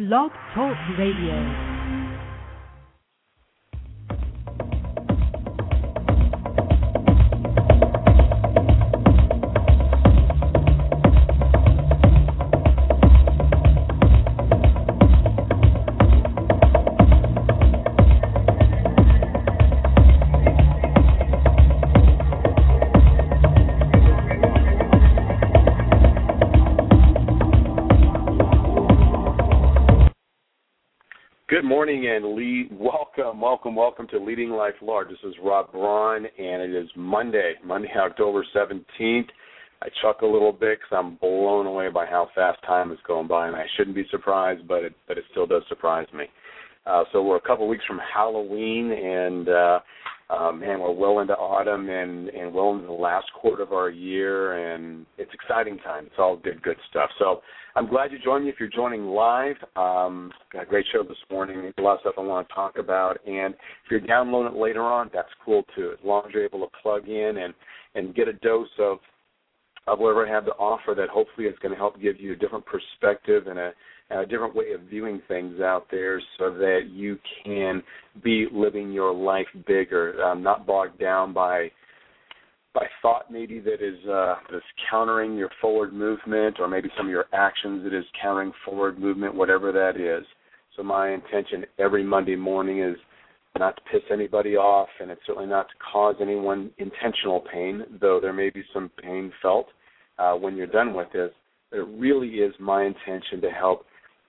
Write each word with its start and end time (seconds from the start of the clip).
Blog 0.00 0.30
Talk 0.54 0.78
Radio. 0.96 1.69
And 31.90 32.36
lead, 32.36 32.68
welcome, 32.70 33.40
welcome, 33.40 33.74
welcome 33.74 34.06
to 34.06 34.18
Leading 34.20 34.50
Life 34.50 34.76
Large. 34.80 35.08
This 35.08 35.18
is 35.24 35.34
Rob 35.42 35.72
Braun, 35.72 36.24
and 36.24 36.62
it 36.62 36.72
is 36.72 36.88
Monday, 36.94 37.54
Monday, 37.64 37.90
October 37.96 38.46
17th. 38.54 39.26
I 39.82 39.88
chuckle 40.00 40.30
a 40.30 40.32
little 40.32 40.52
bit 40.52 40.78
because 40.78 40.96
I'm 40.96 41.16
blown 41.16 41.66
away 41.66 41.88
by 41.88 42.06
how 42.06 42.28
fast 42.32 42.62
time 42.64 42.92
is 42.92 42.98
going 43.08 43.26
by, 43.26 43.48
and 43.48 43.56
I 43.56 43.64
shouldn't 43.76 43.96
be 43.96 44.06
surprised, 44.08 44.68
but 44.68 44.84
it, 44.84 44.92
but 45.08 45.18
it 45.18 45.24
still 45.32 45.48
does 45.48 45.64
surprise 45.68 46.06
me. 46.14 46.26
Uh, 46.86 47.02
so 47.12 47.24
we're 47.24 47.38
a 47.38 47.40
couple 47.40 47.66
weeks 47.66 47.84
from 47.88 47.98
Halloween, 48.14 48.92
and 48.92 49.48
uh, 49.48 49.80
um, 50.30 50.60
man, 50.60 50.80
we're 50.80 50.92
well 50.92 51.18
into 51.20 51.34
autumn 51.34 51.88
and, 51.88 52.28
and 52.28 52.52
well 52.54 52.72
into 52.72 52.86
the 52.86 52.92
last 52.92 53.26
quarter 53.40 53.62
of 53.62 53.72
our 53.72 53.90
year, 53.90 54.74
and 54.74 55.04
it's 55.18 55.32
exciting 55.34 55.78
time. 55.78 56.06
It's 56.06 56.14
all 56.18 56.36
good, 56.36 56.62
good 56.62 56.76
stuff. 56.88 57.10
So 57.18 57.40
I'm 57.74 57.88
glad 57.88 58.12
you 58.12 58.18
joined 58.22 58.44
me. 58.44 58.50
If 58.50 58.56
you're 58.60 58.68
joining 58.68 59.06
live, 59.06 59.56
um, 59.76 60.32
got 60.52 60.62
a 60.62 60.66
great 60.66 60.86
show 60.92 61.02
this 61.02 61.16
morning. 61.30 61.72
A 61.76 61.82
lot 61.82 61.94
of 61.94 62.00
stuff 62.00 62.14
I 62.18 62.20
want 62.20 62.48
to 62.48 62.54
talk 62.54 62.78
about, 62.78 63.18
and 63.26 63.54
if 63.54 63.90
you're 63.90 64.00
downloading 64.00 64.54
it 64.54 64.60
later 64.60 64.82
on, 64.82 65.10
that's 65.12 65.28
cool 65.44 65.64
too. 65.74 65.90
As 65.92 66.04
long 66.04 66.24
as 66.26 66.34
you're 66.34 66.44
able 66.44 66.60
to 66.60 66.72
plug 66.82 67.08
in 67.08 67.38
and 67.38 67.54
and 67.96 68.14
get 68.14 68.28
a 68.28 68.32
dose 68.34 68.68
of 68.78 68.98
of 69.86 69.98
whatever 69.98 70.26
I 70.26 70.30
have 70.30 70.44
to 70.44 70.52
offer, 70.52 70.94
that 70.96 71.08
hopefully 71.08 71.46
is 71.46 71.58
going 71.60 71.72
to 71.72 71.78
help 71.78 72.00
give 72.00 72.20
you 72.20 72.32
a 72.32 72.36
different 72.36 72.64
perspective 72.66 73.46
and 73.46 73.58
a 73.58 73.72
a 74.10 74.26
different 74.26 74.54
way 74.54 74.72
of 74.72 74.82
viewing 74.82 75.22
things 75.28 75.60
out 75.60 75.86
there 75.90 76.20
so 76.38 76.50
that 76.52 76.88
you 76.90 77.18
can 77.44 77.82
be 78.22 78.46
living 78.52 78.92
your 78.92 79.14
life 79.14 79.46
bigger, 79.66 80.22
um, 80.24 80.42
not 80.42 80.66
bogged 80.66 80.98
down 80.98 81.32
by 81.32 81.70
by 82.72 82.86
thought 83.02 83.32
maybe 83.32 83.58
that 83.58 83.82
is 83.82 83.98
uh, 84.08 84.36
that's 84.50 84.64
countering 84.88 85.36
your 85.36 85.50
forward 85.60 85.92
movement, 85.92 86.58
or 86.60 86.68
maybe 86.68 86.88
some 86.96 87.06
of 87.06 87.10
your 87.10 87.26
actions 87.32 87.82
that 87.82 87.92
is 87.92 88.04
countering 88.20 88.52
forward 88.64 88.98
movement, 88.98 89.34
whatever 89.34 89.72
that 89.72 90.00
is. 90.00 90.24
So 90.76 90.84
my 90.84 91.10
intention 91.10 91.64
every 91.78 92.04
Monday 92.04 92.36
morning 92.36 92.80
is 92.80 92.96
not 93.58 93.74
to 93.76 93.82
piss 93.90 94.02
anybody 94.12 94.56
off, 94.56 94.88
and 95.00 95.10
it's 95.10 95.20
certainly 95.26 95.48
not 95.48 95.68
to 95.68 95.74
cause 95.92 96.14
anyone 96.20 96.70
intentional 96.78 97.44
pain, 97.52 97.82
though 98.00 98.20
there 98.20 98.32
may 98.32 98.50
be 98.50 98.62
some 98.72 98.90
pain 99.02 99.32
felt 99.42 99.66
uh, 100.18 100.34
when 100.34 100.56
you're 100.56 100.68
done 100.68 100.94
with 100.94 101.08
this. 101.12 101.32
It 101.72 101.86
really 101.88 102.28
is 102.28 102.54
my 102.60 102.84
intention 102.84 103.40
to 103.42 103.50
help 103.50 103.84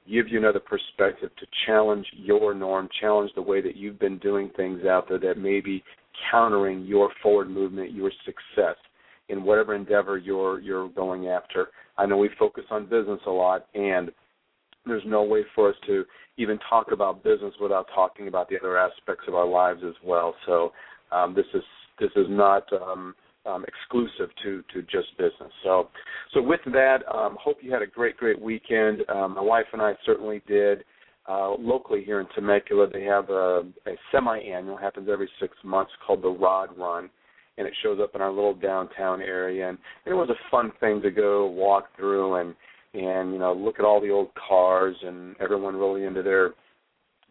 give 0.10 0.28
you 0.28 0.38
another 0.38 0.60
perspective 0.60 1.30
to 1.40 1.46
challenge 1.66 2.06
your 2.14 2.54
norm, 2.54 2.90
challenge 3.00 3.32
the 3.36 3.42
way 3.42 3.62
that 3.62 3.76
you've 3.76 4.00
been 4.00 4.18
doing 4.20 4.50
things 4.56 4.86
out 4.86 5.08
there 5.08 5.20
that 5.20 5.38
may 5.38 5.62
be 5.62 5.84
countering 6.30 6.86
your 6.86 7.10
forward 7.22 7.50
movement, 7.50 7.94
your 7.94 8.12
success 8.26 8.76
in 9.30 9.44
whatever 9.44 9.76
endeavor 9.76 10.18
you're 10.18 10.60
you're 10.60 10.90
going 10.90 11.28
after. 11.28 11.68
I 11.98 12.06
know 12.06 12.18
we 12.18 12.30
focus 12.38 12.64
on 12.70 12.86
business 12.86 13.20
a 13.26 13.32
lot 13.32 13.68
and 13.74 14.12
there's 14.86 15.04
no 15.06 15.24
way 15.24 15.42
for 15.54 15.70
us 15.70 15.76
to 15.86 16.06
even 16.38 16.58
talk 16.70 16.92
about 16.92 17.24
business 17.24 17.54
without 17.62 17.88
talking 17.94 18.28
about 18.28 18.50
the 18.50 18.58
other 18.60 18.78
aspects 18.78 19.26
of 19.28 19.36
our 19.36 19.48
lives 19.48 19.82
as 19.88 19.94
well. 20.04 20.34
So 20.46 20.72
um, 21.12 21.36
this 21.36 21.46
is 21.54 21.64
this 22.00 22.10
is 22.16 22.26
not 22.30 22.64
um, 22.74 23.14
um, 23.46 23.66
exclusive 23.68 24.30
to 24.44 24.64
to 24.74 24.82
just 24.84 25.18
business. 25.18 25.52
So, 25.64 25.90
so 26.34 26.42
with 26.42 26.62
that, 26.66 27.00
um, 27.14 27.38
hope 27.42 27.58
you 27.62 27.72
had 27.72 27.82
a 27.82 27.88
great 27.88 28.18
great 28.18 28.40
weekend. 28.40 29.02
Um, 29.10 29.36
my 29.36 29.42
wife 29.42 29.66
and 29.74 29.82
I 29.82 29.94
certainly 30.06 30.42
did. 30.48 30.84
Uh, 31.28 31.54
locally 31.60 32.04
here 32.04 32.20
in 32.20 32.28
Temecula, 32.34 32.88
they 32.92 33.04
have 33.04 33.30
a, 33.30 33.62
a 33.86 33.92
semi-annual 34.12 34.76
happens 34.76 35.08
every 35.12 35.30
six 35.40 35.56
months 35.64 35.92
called 36.06 36.24
the 36.24 36.28
Rod 36.28 36.70
Run, 36.76 37.12
and 37.58 37.68
it 37.68 37.74
shows 37.84 38.00
up 38.02 38.16
in 38.16 38.22
our 38.22 38.32
little 38.32 38.56
downtown 38.56 39.22
area. 39.22 39.70
And 39.70 39.78
it 40.06 40.14
was 40.14 40.30
a 40.30 40.50
fun 40.50 40.72
thing 40.80 41.00
to 41.04 41.12
go 41.12 41.46
walk 41.46 41.96
through 41.96 42.36
and 42.36 42.56
and 42.94 43.32
you 43.32 43.40
know 43.40 43.54
look 43.54 43.80
at 43.80 43.86
all 43.86 44.02
the 44.02 44.10
old 44.10 44.30
cars 44.36 44.96
and 45.04 45.36
everyone 45.40 45.76
really 45.76 46.06
into 46.06 46.22
their 46.24 46.52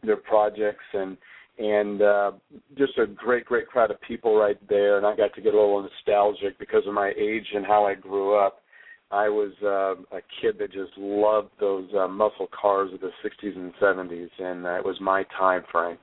their 0.03 0.17
projects 0.17 0.85
and 0.95 1.17
and 1.61 2.01
uh, 2.01 2.33
just 2.79 2.97
a 2.97 3.07
great, 3.07 3.45
great 3.45 3.69
crowd 3.69 3.91
of 3.91 4.01
people 4.01 4.37
right 4.37 4.57
there. 4.69 4.97
And 4.97 5.07
I 5.07 5.15
got 5.15 5.35
to 5.35 5.43
get 5.43 5.53
a 5.53 5.61
little 5.61 5.83
nostalgic 5.83 6.59
because 6.59 6.83
of 6.87 6.95
my 6.95 7.13
age 7.19 7.45
and 7.55 7.67
how 7.67 7.85
I 7.85 7.95
grew 7.95 8.35
up. 8.35 8.63
I 9.11 9.29
was 9.29 9.53
uh, 9.63 10.17
a 10.17 10.21
kid 10.41 10.57
that 10.59 10.73
just 10.73 10.93
loved 10.97 11.51
those 11.59 11.89
uh, 11.99 12.09
muscle 12.09 12.49
cars 12.59 12.91
of 12.95 13.01
the 13.01 13.11
60s 13.25 13.57
and 13.57 13.75
70s, 13.75 14.29
and 14.39 14.65
uh, 14.65 14.75
it 14.77 14.85
was 14.85 14.97
my 15.01 15.25
time 15.39 15.63
frame. 15.71 15.99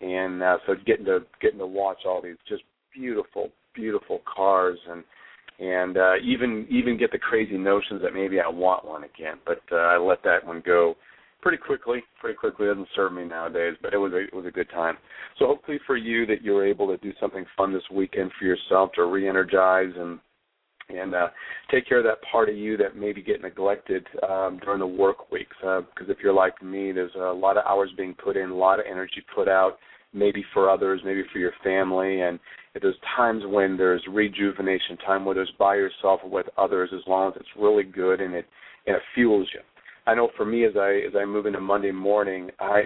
And 0.00 0.42
uh, 0.42 0.58
so 0.66 0.74
getting 0.84 1.06
to 1.06 1.20
getting 1.40 1.58
to 1.58 1.66
watch 1.66 1.98
all 2.04 2.20
these 2.20 2.36
just 2.48 2.62
beautiful, 2.94 3.50
beautiful 3.74 4.20
cars, 4.32 4.78
and 4.90 5.04
and 5.58 5.96
uh, 5.96 6.14
even 6.22 6.66
even 6.68 6.98
get 6.98 7.12
the 7.12 7.18
crazy 7.18 7.56
notions 7.56 8.02
that 8.02 8.12
maybe 8.12 8.40
I 8.40 8.48
want 8.48 8.84
one 8.84 9.04
again. 9.04 9.36
But 9.46 9.62
uh, 9.72 9.76
I 9.76 9.96
let 9.96 10.22
that 10.24 10.44
one 10.44 10.62
go 10.64 10.96
pretty 11.40 11.58
quickly. 11.58 12.02
Pretty 12.20 12.36
quickly 12.36 12.66
it 12.66 12.70
doesn't 12.70 12.88
serve 12.94 13.12
me 13.12 13.24
nowadays, 13.24 13.74
but 13.82 13.94
it 13.94 13.98
was 13.98 14.12
a, 14.12 14.18
it 14.18 14.34
was 14.34 14.46
a 14.46 14.50
good 14.50 14.70
time. 14.70 14.96
So 15.38 15.46
hopefully 15.46 15.78
for 15.86 15.96
you 15.96 16.26
that 16.26 16.42
you're 16.42 16.66
able 16.66 16.88
to 16.88 16.96
do 16.98 17.12
something 17.20 17.44
fun 17.56 17.72
this 17.72 17.82
weekend 17.92 18.30
for 18.38 18.44
yourself 18.44 18.90
to 18.94 19.04
re-energize 19.04 19.92
and 19.96 20.18
and 20.90 21.14
uh, 21.14 21.28
take 21.70 21.86
care 21.86 21.98
of 21.98 22.04
that 22.04 22.16
part 22.32 22.48
of 22.48 22.56
you 22.56 22.78
that 22.78 22.96
maybe 22.96 23.20
get 23.20 23.42
neglected 23.42 24.06
um, 24.26 24.58
during 24.64 24.78
the 24.78 24.86
work 24.86 25.30
weeks. 25.30 25.54
Because 25.60 26.08
uh, 26.08 26.12
if 26.12 26.16
you're 26.22 26.32
like 26.32 26.62
me, 26.62 26.92
there's 26.92 27.14
a 27.14 27.30
lot 27.30 27.58
of 27.58 27.66
hours 27.66 27.90
being 27.94 28.14
put 28.14 28.38
in, 28.38 28.48
a 28.48 28.56
lot 28.56 28.80
of 28.80 28.86
energy 28.90 29.22
put 29.34 29.48
out, 29.48 29.76
maybe 30.14 30.42
for 30.54 30.70
others, 30.70 31.02
maybe 31.04 31.24
for 31.30 31.40
your 31.40 31.52
family, 31.62 32.22
and 32.22 32.40
if 32.74 32.82
there's 32.82 32.96
times 33.16 33.42
when 33.46 33.76
there's 33.76 34.02
rejuvenation 34.08 34.96
time, 35.04 35.24
whether 35.24 35.42
it's 35.42 35.50
by 35.58 35.74
yourself 35.74 36.20
or 36.24 36.30
with 36.30 36.46
others, 36.56 36.90
as 36.94 37.02
long 37.06 37.32
as 37.32 37.36
it's 37.36 37.48
really 37.58 37.82
good 37.82 38.20
and 38.20 38.34
it 38.34 38.46
and 38.86 38.96
it 38.96 39.02
fuels 39.14 39.48
you. 39.52 39.60
I 40.08 40.14
know 40.14 40.30
for 40.38 40.46
me 40.46 40.64
as 40.64 40.72
I 40.74 41.02
as 41.06 41.12
I 41.14 41.26
move 41.26 41.44
into 41.44 41.60
Monday 41.60 41.90
morning, 41.90 42.50
I 42.58 42.84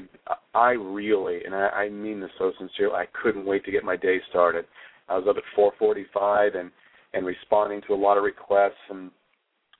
I 0.55 0.71
really 0.71 1.45
and 1.45 1.55
I, 1.55 1.69
I 1.69 1.89
mean 1.89 2.21
this 2.21 2.31
so 2.37 2.51
sincerely. 2.59 2.97
I 2.97 3.05
couldn't 3.23 3.47
wait 3.47 3.65
to 3.65 3.71
get 3.71 3.85
my 3.85 3.97
day 3.97 4.17
started. 4.29 4.65
I 5.09 5.17
was 5.17 5.29
up 5.29 5.37
at 5.37 5.45
4:45 5.81 6.57
and 6.57 6.73
and 7.15 7.25
responding 7.25 7.81
to 7.87 7.95
a 7.95 8.03
lot 8.03 8.19
of 8.19 8.25
requests 8.25 8.73
and 8.91 9.13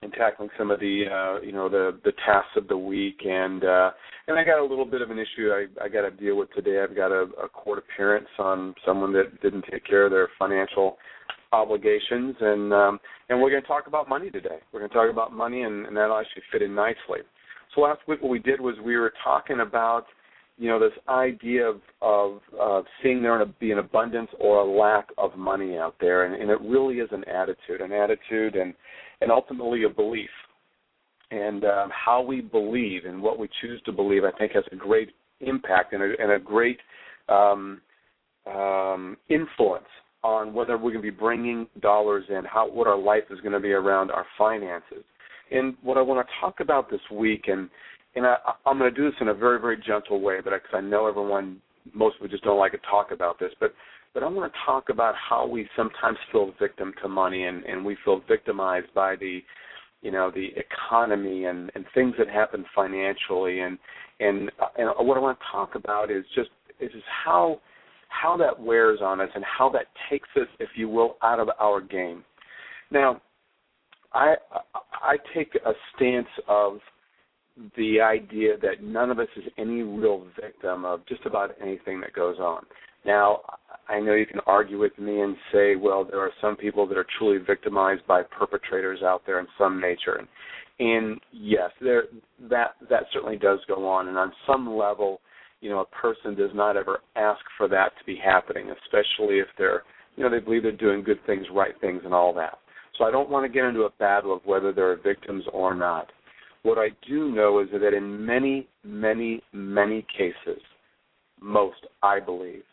and 0.03 0.13
tackling 0.13 0.51
some 0.57 0.71
of 0.71 0.79
the 0.79 1.07
uh, 1.11 1.41
you 1.45 1.51
know 1.51 1.69
the 1.69 1.99
the 2.05 2.13
tasks 2.25 2.57
of 2.57 2.69
the 2.69 2.79
week 2.79 3.19
and 3.25 3.65
uh, 3.65 3.91
and 4.29 4.39
I 4.39 4.45
got 4.45 4.61
a 4.61 4.65
little 4.65 4.85
bit 4.85 5.03
of 5.03 5.11
an 5.11 5.19
issue 5.19 5.51
I 5.51 5.67
I 5.83 5.89
got 5.89 6.03
to 6.03 6.13
deal 6.13 6.37
with 6.37 6.53
today. 6.55 6.81
I've 6.81 6.95
got 6.95 7.11
a, 7.11 7.27
a 7.43 7.49
court 7.49 7.81
appearance 7.81 8.29
on 8.39 8.73
someone 8.87 9.13
that 9.15 9.43
didn't 9.43 9.65
take 9.69 9.85
care 9.85 10.05
of 10.05 10.13
their 10.13 10.29
financial 10.39 10.97
obligations 11.53 12.35
and 12.41 12.73
um 12.73 13.01
and 13.29 13.41
we're 13.41 13.51
going 13.51 13.63
to 13.63 13.69
talk 13.69 13.87
about 13.87 14.09
money 14.09 14.31
today. 14.31 14.59
We're 14.73 14.81
going 14.81 14.91
to 14.91 14.97
talk 14.97 15.11
about 15.11 15.33
money 15.33 15.63
and, 15.63 15.87
and 15.87 15.97
that'll 15.97 16.19
actually 16.19 16.43
fit 16.51 16.63
in 16.63 16.75
nicely. 16.75 17.21
So 17.75 17.81
last 17.81 18.01
week 18.07 18.21
what 18.23 18.31
we 18.31 18.39
did 18.39 18.61
was 18.61 18.75
we 18.85 18.97
were 18.97 19.13
talking 19.25 19.61
about 19.61 20.05
you 20.59 20.69
know 20.69 20.79
this 20.79 20.97
idea 21.09 21.67
of 21.67 21.81
of 22.01 22.41
uh, 22.61 22.83
seeing 23.03 23.23
there 23.23 23.45
be 23.59 23.73
an 23.73 23.79
abundance 23.79 24.31
or 24.39 24.59
a 24.59 24.65
lack 24.65 25.09
of 25.19 25.37
money 25.37 25.77
out 25.77 25.97
there, 26.01 26.25
and, 26.25 26.41
and 26.41 26.51
it 26.51 26.61
really 26.61 26.97
is 26.97 27.09
an 27.13 27.25
attitude, 27.25 27.81
an 27.81 27.93
attitude, 27.93 28.55
and 28.55 28.75
and 29.21 29.31
ultimately 29.31 29.85
a 29.85 29.89
belief. 29.89 30.31
And 31.31 31.65
um, 31.65 31.91
how 31.91 32.21
we 32.21 32.43
believe 32.43 33.07
and 33.07 33.23
what 33.23 33.39
we 33.39 33.49
choose 33.63 33.81
to 33.87 33.93
believe, 33.93 34.23
I 34.25 34.31
think, 34.39 34.53
has 34.53 34.65
a 34.71 34.77
great 34.77 35.13
impact 35.41 35.95
and 35.95 36.03
a, 36.03 36.13
and 36.21 36.33
a 36.33 36.39
great 36.39 36.79
um, 37.31 37.81
um, 38.47 39.17
influence 39.31 39.87
on 40.25 40.55
whether 40.55 40.77
we're 40.77 40.93
going 40.93 41.05
to 41.05 41.11
be 41.11 41.11
bringing 41.11 41.67
dollars 41.81 42.25
in, 42.29 42.45
how 42.45 42.71
what 42.71 42.87
our 42.87 42.99
life 42.99 43.25
is 43.31 43.41
going 43.41 43.53
to 43.53 43.61
be 43.61 43.73
around 43.73 44.11
our 44.11 44.27
finances. 44.39 45.05
And 45.51 45.75
what 45.83 45.99
I 45.99 46.03
want 46.03 46.27
to 46.27 46.33
talk 46.41 46.61
about 46.61 46.91
this 46.91 47.01
week, 47.11 47.45
and 47.49 47.69
and 48.15 48.27
I, 48.27 48.37
I'm 48.67 48.79
going 48.79 48.93
to 48.93 48.97
do 48.97 49.11
this 49.11 49.19
in 49.21 49.29
a 49.29 49.35
very 49.35 49.61
very 49.61 49.77
gentle 49.77 50.21
way, 50.21 50.39
but 50.43 50.51
because 50.51 50.71
I, 50.73 50.79
I 50.79 50.81
know 50.81 51.07
everyone, 51.07 51.61
most 51.93 52.15
people 52.15 52.29
just 52.29 52.45
don't 52.45 52.59
like 52.59 52.73
to 52.73 52.79
talk 52.91 53.11
about 53.11 53.39
this, 53.39 53.53
but 53.61 53.75
but 54.15 54.23
I 54.23 54.29
want 54.29 54.53
to 54.53 54.59
talk 54.65 54.89
about 54.91 55.15
how 55.17 55.47
we 55.47 55.69
sometimes 55.77 56.19
feel 56.31 56.53
victim 56.61 56.93
to 57.03 57.09
money, 57.09 57.45
and 57.45 57.65
and 57.65 57.85
we 57.85 57.97
feel 58.05 58.23
victimized 58.29 58.93
by 58.95 59.17
the 59.17 59.41
you 60.03 60.11
know 60.11 60.31
the 60.31 60.49
economy 60.57 61.47
and 61.47 61.71
and 61.75 61.85
things 61.95 62.15
that 62.19 62.29
happen 62.29 62.65
financially 62.75 63.61
and 63.61 63.79
and 64.21 64.51
and 64.79 64.89
what 64.99 65.17
I 65.17 65.21
want 65.21 65.39
to 65.39 65.45
talk 65.51 65.75
about 65.75 66.11
is 66.11 66.25
just 66.35 66.51
is 66.81 66.93
just 66.93 67.05
how 67.25 67.61
how 68.21 68.37
that 68.37 68.59
wears 68.59 69.01
on 69.03 69.21
us 69.21 69.31
and 69.35 69.45
how 69.45 69.69
that 69.71 69.87
takes 70.11 70.29
us 70.37 70.49
if 70.61 70.69
you 70.77 70.89
will 70.89 71.17
out 71.23 71.41
of 71.41 71.49
our 71.59 71.81
game. 71.81 72.25
Now 72.91 73.21
I 74.13 74.35
I 74.95 75.17
take 75.35 75.55
a 75.67 75.73
stance 75.95 76.29
of 76.49 76.79
the 77.77 78.01
idea 78.01 78.57
that 78.63 78.83
none 78.83 79.11
of 79.11 79.19
us 79.19 79.29
is 79.37 79.45
any 79.59 79.83
real 79.83 80.27
victim 80.41 80.85
of 80.85 81.07
just 81.07 81.27
about 81.27 81.55
anything 81.61 82.01
that 82.01 82.13
goes 82.15 82.39
on. 82.39 82.65
Now, 83.05 83.41
I 83.89 84.01
know 84.01 84.15
you 84.15 84.27
can 84.27 84.41
argue 84.47 84.79
with 84.79 84.97
me 84.99 85.21
and 85.21 85.37
say, 85.53 85.77
well, 85.77 86.05
there 86.05 86.21
are 86.21 86.31
some 86.41 86.57
people 86.57 86.87
that 86.87 86.97
are 86.97 87.07
truly 87.19 87.39
victimized 87.45 88.07
by 88.07 88.23
perpetrators 88.23 89.03
out 89.03 89.23
there 89.27 89.41
in 89.41 89.47
some 89.59 89.81
nature, 89.81 90.15
and, 90.15 90.29
and 90.79 91.21
yes, 91.33 91.71
there 91.81 92.05
that 92.49 92.75
that 92.89 93.05
certainly 93.13 93.37
does 93.37 93.59
go 93.67 93.89
on, 93.89 94.09
and 94.09 94.17
on 94.17 94.33
some 94.47 94.77
level, 94.77 95.21
you 95.63 95.71
know, 95.71 95.81
a 95.81 95.87
person 95.87 96.35
does 96.35 96.51
not 96.55 96.77
ever 96.77 96.99
ask 97.17 97.41
for 97.57 97.69
that 97.69 97.93
to 97.99 98.05
be 98.05 98.17
happening, 98.23 98.71
especially 98.83 99.39
if 99.39 99.47
they're, 99.57 99.85
you 100.17 100.25
know, 100.25 100.31
they 100.31 100.41
believe 100.41 100.65
they're 100.65 100.73
doing 100.73 101.03
good 101.03 101.25
things, 101.25 101.47
right 101.55 101.75
things, 101.81 102.03
and 102.05 102.13
all 102.13 102.35
that. 102.35 102.59
So 102.99 103.05
I 103.05 103.11
don't 103.11 103.31
want 103.31 103.47
to 103.47 103.53
get 103.53 103.65
into 103.65 103.83
a 103.83 103.91
battle 103.99 104.35
of 104.35 104.43
whether 104.45 104.73
there 104.73 104.91
are 104.91 104.97
victims 104.97 105.45
or 105.53 105.75
not. 105.75 106.11
What 106.65 106.79
I 106.79 106.89
do 107.09 107.33
know 107.33 107.61
is 107.61 107.69
that 107.73 107.95
in 107.95 108.27
many, 108.27 108.69
many, 108.85 109.41
many 109.53 110.05
cases, 110.17 110.61
most, 111.41 111.87
I 112.03 112.21
believe, 112.21 112.65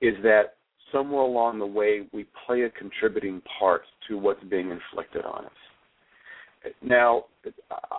is 0.00 0.14
that 0.22 0.54
somewhere 0.92 1.22
along 1.22 1.58
the 1.58 1.66
way 1.66 2.06
we 2.12 2.26
play 2.46 2.62
a 2.62 2.70
contributing 2.70 3.42
part 3.58 3.82
to 4.08 4.18
what's 4.18 4.42
being 4.44 4.70
inflicted 4.70 5.24
on 5.24 5.46
us. 5.46 6.72
Now, 6.82 7.24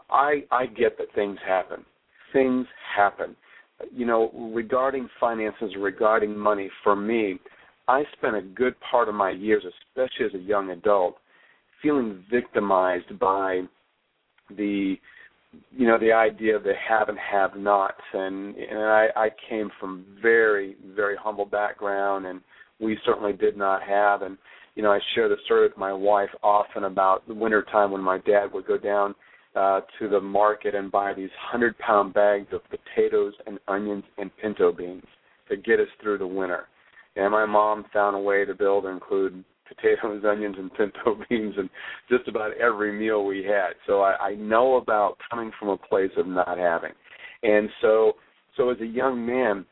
I 0.10 0.44
I 0.52 0.66
get 0.68 0.98
that 0.98 1.08
things 1.16 1.38
happen. 1.46 1.86
Things 2.34 2.68
happen. 2.96 3.36
You 3.94 4.06
know, 4.06 4.32
regarding 4.54 5.08
finances, 5.20 5.72
regarding 5.78 6.36
money, 6.38 6.70
for 6.84 6.96
me, 6.96 7.40
I 7.88 8.04
spent 8.18 8.36
a 8.36 8.42
good 8.42 8.76
part 8.92 9.08
of 9.08 9.16
my 9.16 9.32
years, 9.32 9.64
especially 9.64 10.26
as 10.26 10.34
a 10.34 10.44
young 10.44 10.72
adult, 10.72 11.18
feeling 11.82 12.24
victimized 12.30 13.18
by 13.20 13.62
the 14.56 14.96
you 15.72 15.88
know 15.88 15.98
the 15.98 16.12
idea 16.12 16.56
of 16.56 16.64
the 16.64 16.74
have 16.88 17.10
and 17.10 17.18
have 17.18 17.56
nots. 17.56 18.02
And 18.14 18.56
and 18.56 18.80
I, 18.80 19.08
I 19.16 19.30
came 19.50 19.70
from 19.80 20.06
very 20.22 20.76
very 20.96 21.16
humble 21.16 21.46
background 21.46 22.26
and 22.26 22.42
we 22.80 22.98
certainly 23.06 23.34
did 23.34 23.58
not 23.58 23.82
have. 23.84 24.22
And 24.22 24.38
you 24.76 24.84
know 24.84 24.92
I 24.92 25.00
share 25.16 25.30
the 25.30 25.38
story 25.46 25.68
with 25.68 25.78
my 25.78 25.94
wife 25.94 26.30
often 26.44 26.86
about 26.86 27.28
the 27.28 27.34
winter 27.34 27.64
time 27.72 27.92
when 27.92 28.02
my 28.02 28.18
dad 28.20 28.48
would 28.54 28.68
go 28.68 28.78
down 28.78 29.16
uh 29.58 29.82
to 30.00 30.08
the 30.08 30.20
market 30.20 30.76
and 30.76 30.92
buy 30.92 31.14
these 31.14 31.30
hundred 31.40 31.78
pound 31.80 32.14
bags 32.14 32.48
of 32.52 32.62
potatoes 32.70 33.34
and 33.46 33.60
onions 33.68 34.04
and 34.18 34.30
pinto 34.42 34.72
beans 34.72 35.04
to 35.50 35.58
get 35.58 35.80
us 35.80 35.88
through 36.02 36.18
the 36.18 36.28
winter. 36.28 36.68
And 37.16 37.32
my 37.32 37.46
mom 37.46 37.86
found 37.92 38.16
a 38.16 38.20
way 38.20 38.46
to 38.46 38.54
build 38.54 38.86
and 38.86 38.94
include 38.94 39.44
potatoes, 39.68 40.24
onions, 40.28 40.56
and 40.60 40.72
pinto 40.74 41.20
beans, 41.30 41.56
and 41.58 41.70
just 42.10 42.28
about 42.28 42.56
every 42.58 42.98
meal 42.98 43.26
we 43.26 43.44
had. 43.44 43.72
So 43.88 44.02
I, 44.02 44.16
I 44.30 44.36
know 44.36 44.76
about 44.76 45.18
coming 45.30 45.52
from 45.60 45.70
a 45.70 45.78
place 45.78 46.12
of 46.18 46.28
not 46.28 46.58
having, 46.58 46.94
and 47.44 47.70
so 47.82 48.14
so 48.56 48.70
as 48.70 48.80
a 48.82 48.86
young 48.86 49.26
man, 49.26 49.66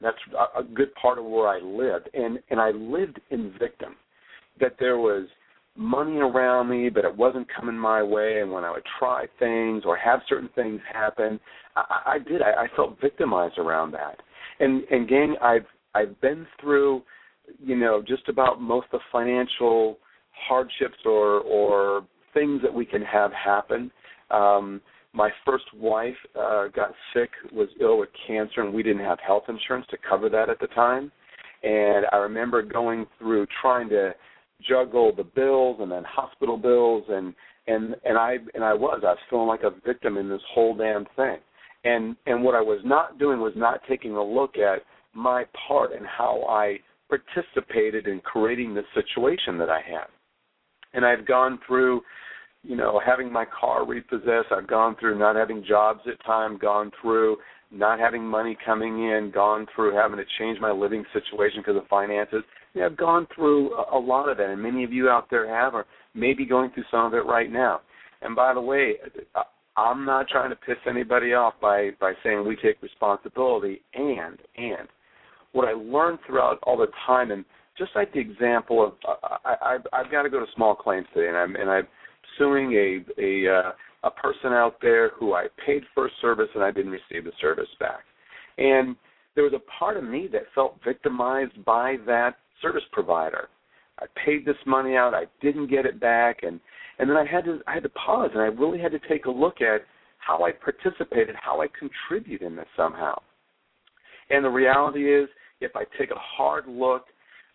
that's 0.00 0.16
a, 0.32 0.60
a 0.60 0.62
good 0.64 0.94
part 0.94 1.18
of 1.18 1.24
where 1.24 1.48
I 1.48 1.60
lived, 1.60 2.08
and 2.14 2.38
and 2.50 2.60
I 2.60 2.70
lived 2.70 3.20
in 3.30 3.52
victim, 3.58 3.96
that 4.60 4.76
there 4.78 4.98
was 4.98 5.26
money 5.76 6.18
around 6.18 6.68
me, 6.68 6.88
but 6.88 7.04
it 7.04 7.16
wasn't 7.16 7.46
coming 7.54 7.76
my 7.76 8.02
way. 8.02 8.40
And 8.40 8.50
when 8.50 8.64
I 8.64 8.70
would 8.70 8.84
try 8.98 9.26
things 9.38 9.84
or 9.86 9.96
have 9.96 10.20
certain 10.28 10.50
things 10.54 10.80
happen, 10.92 11.40
I, 11.76 12.02
I 12.06 12.18
did. 12.18 12.42
I, 12.42 12.64
I 12.64 12.66
felt 12.76 13.00
victimized 13.00 13.58
around 13.58 13.92
that. 13.92 14.20
And 14.58 14.84
and 14.90 15.08
gang, 15.08 15.36
I've 15.42 15.66
I've 15.94 16.20
been 16.20 16.46
through 16.60 17.02
you 17.58 17.76
know 17.76 18.02
just 18.06 18.28
about 18.28 18.60
most 18.60 18.86
of 18.92 19.00
the 19.00 19.04
financial 19.12 19.98
hardships 20.48 20.98
or 21.04 21.40
or 21.40 22.06
things 22.34 22.62
that 22.62 22.72
we 22.72 22.84
can 22.84 23.02
have 23.02 23.32
happen. 23.32 23.90
Um, 24.30 24.80
my 25.12 25.30
first 25.44 25.64
wife 25.74 26.14
uh, 26.38 26.68
got 26.68 26.92
sick, 27.12 27.30
was 27.52 27.68
ill 27.80 27.98
with 27.98 28.10
cancer, 28.26 28.60
and 28.60 28.72
we 28.72 28.84
didn't 28.84 29.04
have 29.04 29.18
health 29.26 29.44
insurance 29.48 29.86
to 29.90 29.96
cover 30.08 30.28
that 30.28 30.48
at 30.48 30.60
the 30.60 30.68
time. 30.68 31.10
And 31.62 32.06
I 32.12 32.16
remember 32.16 32.62
going 32.62 33.06
through 33.18 33.46
trying 33.60 33.88
to 33.90 34.14
juggle 34.68 35.12
the 35.14 35.24
bills 35.24 35.78
and 35.80 35.90
then 35.90 36.04
hospital 36.04 36.56
bills 36.56 37.04
and 37.08 37.34
and 37.66 37.94
and 38.04 38.18
I 38.18 38.36
and 38.54 38.64
I 38.64 38.74
was 38.74 39.00
I 39.02 39.10
was 39.10 39.18
feeling 39.28 39.48
like 39.48 39.62
a 39.62 39.70
victim 39.86 40.16
in 40.16 40.28
this 40.28 40.40
whole 40.52 40.74
damn 40.76 41.06
thing. 41.16 41.38
And 41.84 42.16
and 42.26 42.42
what 42.42 42.54
I 42.54 42.60
was 42.60 42.80
not 42.84 43.18
doing 43.18 43.40
was 43.40 43.52
not 43.56 43.80
taking 43.88 44.12
a 44.12 44.22
look 44.22 44.56
at 44.56 44.82
my 45.14 45.44
part 45.68 45.92
and 45.92 46.06
how 46.06 46.44
I 46.48 46.78
participated 47.08 48.06
in 48.06 48.20
creating 48.20 48.74
the 48.74 48.82
situation 48.94 49.58
that 49.58 49.68
I 49.68 49.80
had. 49.80 50.06
And 50.92 51.04
I've 51.04 51.26
gone 51.26 51.58
through, 51.66 52.02
you 52.62 52.76
know, 52.76 53.00
having 53.04 53.32
my 53.32 53.44
car 53.44 53.86
repossessed. 53.86 54.52
I've 54.52 54.68
gone 54.68 54.96
through 54.98 55.18
not 55.18 55.36
having 55.36 55.64
jobs 55.66 56.00
at 56.06 56.24
time, 56.24 56.58
gone 56.58 56.90
through 57.00 57.38
not 57.70 57.98
having 57.98 58.24
money 58.24 58.56
coming 58.64 59.04
in, 59.04 59.30
gone 59.32 59.66
through 59.74 59.94
having 59.94 60.18
to 60.18 60.24
change 60.38 60.58
my 60.60 60.72
living 60.72 61.04
situation 61.12 61.60
because 61.60 61.76
of 61.76 61.86
finances. 61.88 62.42
Yeah, 62.74 62.86
I've 62.86 62.96
gone 62.96 63.26
through 63.34 63.74
a, 63.92 63.98
lot 63.98 64.28
of 64.28 64.36
that, 64.36 64.48
and 64.48 64.62
many 64.62 64.84
of 64.84 64.92
you 64.92 65.08
out 65.08 65.28
there 65.30 65.48
have, 65.48 65.74
or 65.74 65.86
maybe 66.14 66.44
going 66.44 66.70
through 66.70 66.84
some 66.90 67.06
of 67.06 67.14
it 67.14 67.26
right 67.26 67.50
now. 67.50 67.80
And 68.22 68.36
by 68.36 68.54
the 68.54 68.60
way, 68.60 68.94
I'm 69.76 70.04
not 70.04 70.28
trying 70.28 70.50
to 70.50 70.56
piss 70.56 70.76
anybody 70.88 71.32
off 71.32 71.54
by 71.60 71.90
by 72.00 72.12
saying 72.22 72.46
we 72.46 72.56
take 72.56 72.82
responsibility. 72.82 73.82
And 73.94 74.38
and 74.56 74.88
what 75.52 75.68
I 75.68 75.72
learned 75.72 76.18
throughout 76.26 76.58
all 76.62 76.76
the 76.76 76.88
time, 77.06 77.30
and 77.30 77.44
just 77.78 77.90
like 77.94 78.12
the 78.12 78.20
example 78.20 78.84
of 78.84 78.92
I, 79.44 79.54
I've, 79.74 79.86
I've 79.92 80.10
got 80.12 80.22
to 80.22 80.30
go 80.30 80.38
to 80.38 80.46
small 80.54 80.74
claims 80.74 81.06
today, 81.14 81.28
and 81.28 81.36
I'm 81.36 81.56
and 81.56 81.70
I'm 81.70 81.88
suing 82.38 82.72
a 82.72 83.20
a 83.20 83.52
uh, 83.52 83.72
a 84.04 84.10
person 84.10 84.52
out 84.52 84.76
there 84.82 85.10
who 85.18 85.34
I 85.34 85.46
paid 85.66 85.82
for 85.94 86.06
a 86.06 86.10
service 86.20 86.48
and 86.54 86.62
I 86.62 86.70
didn't 86.70 86.92
receive 86.92 87.24
the 87.24 87.32
service 87.40 87.68
back, 87.80 88.00
and 88.58 88.96
there 89.34 89.44
was 89.44 89.54
a 89.54 89.78
part 89.78 89.96
of 89.96 90.04
me 90.04 90.28
that 90.32 90.42
felt 90.54 90.78
victimized 90.84 91.64
by 91.64 91.96
that 92.06 92.36
service 92.62 92.82
provider. 92.92 93.48
I 93.98 94.06
paid 94.24 94.44
this 94.44 94.56
money 94.66 94.96
out, 94.96 95.14
I 95.14 95.24
didn't 95.42 95.68
get 95.68 95.84
it 95.86 96.00
back, 96.00 96.38
and 96.42 96.60
and 96.98 97.08
then 97.08 97.16
I 97.16 97.24
had 97.24 97.44
to 97.44 97.60
I 97.66 97.74
had 97.74 97.82
to 97.82 97.88
pause 97.90 98.30
and 98.32 98.42
I 98.42 98.46
really 98.46 98.78
had 98.78 98.92
to 98.92 99.00
take 99.08 99.26
a 99.26 99.30
look 99.30 99.60
at 99.60 99.82
how 100.18 100.44
I 100.44 100.52
participated, 100.52 101.34
how 101.40 101.60
I 101.60 101.66
contribute 101.68 102.42
in 102.42 102.56
this 102.56 102.66
somehow. 102.76 103.20
And 104.30 104.44
the 104.44 104.50
reality 104.50 105.12
is, 105.12 105.28
if 105.60 105.72
I 105.74 105.84
take 105.98 106.10
a 106.10 106.18
hard 106.18 106.66
look, 106.68 107.04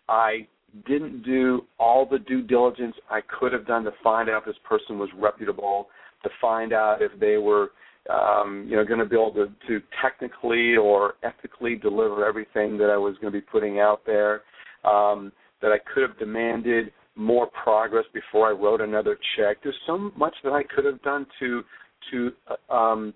I 0.08 0.46
didn't 0.86 1.22
do 1.22 1.62
all 1.78 2.06
the 2.06 2.18
due 2.18 2.42
diligence 2.42 2.94
I 3.10 3.20
could 3.20 3.52
have 3.52 3.66
done 3.66 3.84
to 3.84 3.92
find 4.02 4.28
out 4.28 4.42
if 4.42 4.46
this 4.46 4.62
person 4.68 4.98
was 4.98 5.08
reputable, 5.16 5.88
to 6.22 6.30
find 6.40 6.72
out 6.72 7.00
if 7.00 7.18
they 7.18 7.38
were, 7.38 7.70
um, 8.10 8.66
you 8.68 8.76
know, 8.76 8.84
going 8.84 8.98
to 8.98 9.06
be 9.06 9.16
able 9.16 9.32
to, 9.32 9.46
to 9.68 9.80
technically 10.02 10.76
or 10.76 11.14
ethically 11.22 11.76
deliver 11.76 12.26
everything 12.26 12.76
that 12.78 12.90
I 12.90 12.96
was 12.96 13.16
going 13.20 13.32
to 13.32 13.38
be 13.38 13.44
putting 13.44 13.80
out 13.80 14.02
there. 14.04 14.42
Um, 14.86 15.32
that 15.62 15.72
I 15.72 15.78
could 15.92 16.02
have 16.02 16.18
demanded 16.18 16.92
more 17.14 17.46
progress 17.46 18.04
before 18.12 18.48
I 18.48 18.52
wrote 18.52 18.82
another 18.82 19.18
check. 19.36 19.56
There's 19.62 19.74
so 19.86 20.12
much 20.16 20.34
that 20.44 20.52
I 20.52 20.62
could 20.62 20.84
have 20.84 21.00
done 21.02 21.26
to 21.40 21.62
to 22.10 22.30
uh, 22.46 22.72
um, 22.72 23.14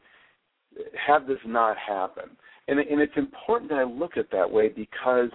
have 1.07 1.27
this 1.27 1.39
not 1.45 1.77
happen 1.77 2.31
and 2.71 2.79
and 2.79 3.01
it's 3.01 3.17
important 3.17 3.71
that 3.71 3.79
I 3.79 3.85
look 3.85 4.17
at 4.17 4.31
that 4.31 4.51
way 4.51 4.69
because 4.69 5.29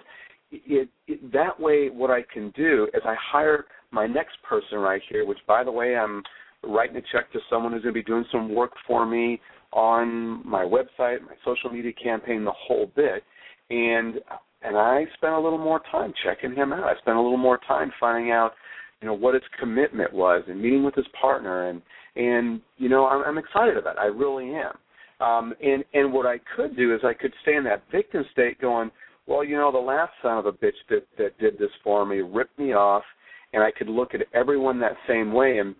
it, 0.50 0.88
it 1.06 1.32
that 1.32 1.58
way 1.60 1.90
what 1.90 2.10
I 2.10 2.22
can 2.32 2.50
do 2.56 2.88
is 2.94 3.02
I 3.04 3.14
hire 3.20 3.66
my 3.90 4.06
next 4.06 4.36
person 4.42 4.78
right 4.78 5.02
here, 5.08 5.26
which 5.26 5.38
by 5.46 5.62
the 5.62 5.70
way 5.70 5.96
I'm 5.96 6.22
writing 6.64 6.96
a 6.96 7.02
check 7.12 7.30
to 7.32 7.38
someone 7.50 7.72
who's 7.72 7.82
going 7.82 7.94
to 7.94 8.00
be 8.00 8.04
doing 8.04 8.24
some 8.32 8.54
work 8.54 8.72
for 8.86 9.06
me 9.06 9.40
on 9.72 10.46
my 10.48 10.64
website, 10.64 11.20
my 11.20 11.34
social 11.44 11.70
media 11.70 11.92
campaign, 11.92 12.44
the 12.44 12.52
whole 12.52 12.90
bit, 12.96 13.22
and 13.70 14.14
and 14.66 14.76
I 14.76 15.04
spent 15.14 15.34
a 15.34 15.40
little 15.40 15.58
more 15.58 15.80
time 15.90 16.12
checking 16.24 16.54
him 16.54 16.72
out. 16.72 16.84
I 16.84 16.98
spent 17.00 17.16
a 17.16 17.20
little 17.20 17.38
more 17.38 17.60
time 17.68 17.92
finding 18.00 18.32
out, 18.32 18.52
you 19.00 19.06
know, 19.06 19.14
what 19.14 19.34
his 19.34 19.42
commitment 19.60 20.12
was 20.12 20.42
and 20.48 20.60
meeting 20.60 20.82
with 20.82 20.94
his 20.94 21.06
partner 21.20 21.68
and 21.68 21.80
and 22.16 22.60
you 22.78 22.88
know 22.88 23.06
I'm, 23.06 23.22
I'm 23.24 23.38
excited 23.38 23.76
about 23.76 23.96
it. 23.96 24.00
I 24.00 24.06
really 24.06 24.52
am. 24.54 24.72
Um, 25.20 25.54
and 25.62 25.84
and 25.94 26.12
what 26.12 26.26
I 26.26 26.38
could 26.56 26.76
do 26.76 26.94
is 26.94 27.00
I 27.04 27.14
could 27.14 27.32
stay 27.42 27.54
in 27.54 27.64
that 27.64 27.84
victim 27.92 28.24
state, 28.32 28.60
going, 28.60 28.90
well, 29.26 29.44
you 29.44 29.56
know, 29.56 29.70
the 29.70 29.78
last 29.78 30.12
son 30.22 30.38
of 30.38 30.46
a 30.46 30.52
bitch 30.52 30.80
that 30.90 31.06
that 31.18 31.38
did 31.38 31.58
this 31.58 31.70
for 31.84 32.04
me 32.04 32.18
ripped 32.18 32.58
me 32.58 32.72
off, 32.72 33.04
and 33.52 33.62
I 33.62 33.70
could 33.70 33.88
look 33.88 34.14
at 34.14 34.22
everyone 34.34 34.80
that 34.80 34.96
same 35.06 35.32
way, 35.32 35.58
and 35.58 35.74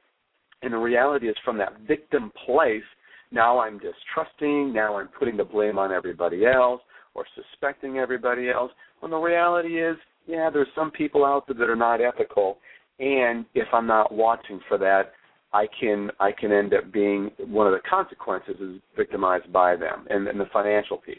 and 0.62 0.72
the 0.72 0.78
reality 0.78 1.28
is 1.28 1.36
from 1.44 1.58
that 1.58 1.80
victim 1.86 2.32
place, 2.44 2.82
now 3.30 3.58
I'm 3.58 3.78
distrusting, 3.78 4.72
now 4.72 4.96
I'm 4.96 5.08
putting 5.08 5.36
the 5.36 5.44
blame 5.44 5.78
on 5.78 5.92
everybody 5.92 6.46
else 6.46 6.80
or 7.16 7.24
suspecting 7.34 7.98
everybody 7.98 8.50
else. 8.50 8.70
When 9.00 9.10
the 9.10 9.16
reality 9.16 9.82
is, 9.82 9.96
yeah, 10.26 10.50
there's 10.50 10.68
some 10.74 10.90
people 10.90 11.24
out 11.24 11.46
there 11.46 11.56
that 11.56 11.70
are 11.70 11.76
not 11.76 12.00
ethical, 12.00 12.58
and 12.98 13.44
if 13.54 13.66
I'm 13.72 13.86
not 13.86 14.12
watching 14.12 14.60
for 14.68 14.78
that, 14.78 15.12
I 15.52 15.66
can 15.80 16.10
I 16.20 16.32
can 16.32 16.52
end 16.52 16.74
up 16.74 16.92
being 16.92 17.30
one 17.38 17.66
of 17.66 17.72
the 17.72 17.88
consequences 17.88 18.56
is 18.60 18.80
victimized 18.96 19.52
by 19.52 19.76
them 19.76 20.06
and, 20.10 20.28
and 20.28 20.38
the 20.38 20.46
financial 20.52 20.98
piece. 20.98 21.16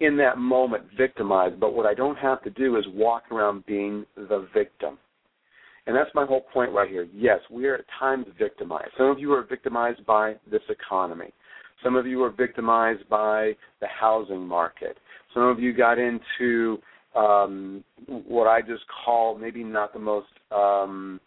In 0.00 0.16
that 0.16 0.38
moment, 0.38 0.84
victimized, 0.96 1.60
but 1.60 1.74
what 1.74 1.84
I 1.84 1.92
don't 1.92 2.16
have 2.16 2.42
to 2.44 2.50
do 2.50 2.76
is 2.76 2.84
walk 2.94 3.24
around 3.30 3.66
being 3.66 4.06
the 4.16 4.48
victim. 4.54 4.96
And 5.86 5.94
that's 5.94 6.10
my 6.14 6.24
whole 6.24 6.46
point 6.52 6.72
right 6.72 6.88
here. 6.88 7.08
Yes, 7.14 7.40
we 7.50 7.66
are 7.66 7.74
at 7.74 7.84
times 7.98 8.26
victimized. 8.38 8.92
Some 8.96 9.08
of 9.08 9.18
you 9.18 9.32
are 9.32 9.42
victimized 9.42 10.06
by 10.06 10.36
this 10.50 10.62
economy. 10.70 11.32
Some 11.82 11.96
of 11.96 12.06
you 12.06 12.22
are 12.22 12.30
victimized 12.30 13.08
by 13.08 13.56
the 13.80 13.88
housing 13.88 14.46
market. 14.46 14.96
Some 15.34 15.44
of 15.44 15.60
you 15.60 15.72
got 15.72 15.98
into 15.98 16.78
um, 17.14 17.84
what 18.06 18.46
I 18.46 18.60
just 18.60 18.82
call 19.04 19.38
maybe 19.38 19.64
not 19.64 19.92
the 19.92 19.98
most 19.98 20.28
um, 20.52 21.20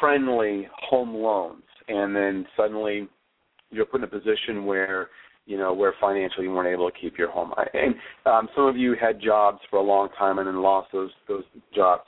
friendly 0.00 0.68
home 0.88 1.14
loans, 1.14 1.62
and 1.88 2.14
then 2.14 2.46
suddenly 2.56 3.08
you're 3.70 3.86
put 3.86 4.00
in 4.00 4.04
a 4.04 4.08
position 4.08 4.64
where 4.64 5.08
you 5.46 5.56
know 5.56 5.72
where 5.72 5.94
financially 6.00 6.44
you 6.46 6.52
weren't 6.52 6.68
able 6.68 6.90
to 6.90 6.98
keep 6.98 7.18
your 7.18 7.30
home. 7.30 7.52
And 7.74 7.94
um, 8.26 8.48
some 8.54 8.66
of 8.66 8.76
you 8.76 8.96
had 9.00 9.20
jobs 9.20 9.58
for 9.70 9.78
a 9.78 9.82
long 9.82 10.08
time 10.18 10.38
and 10.38 10.46
then 10.46 10.60
lost 10.62 10.88
those 10.92 11.10
those 11.28 11.44
jobs. 11.74 12.02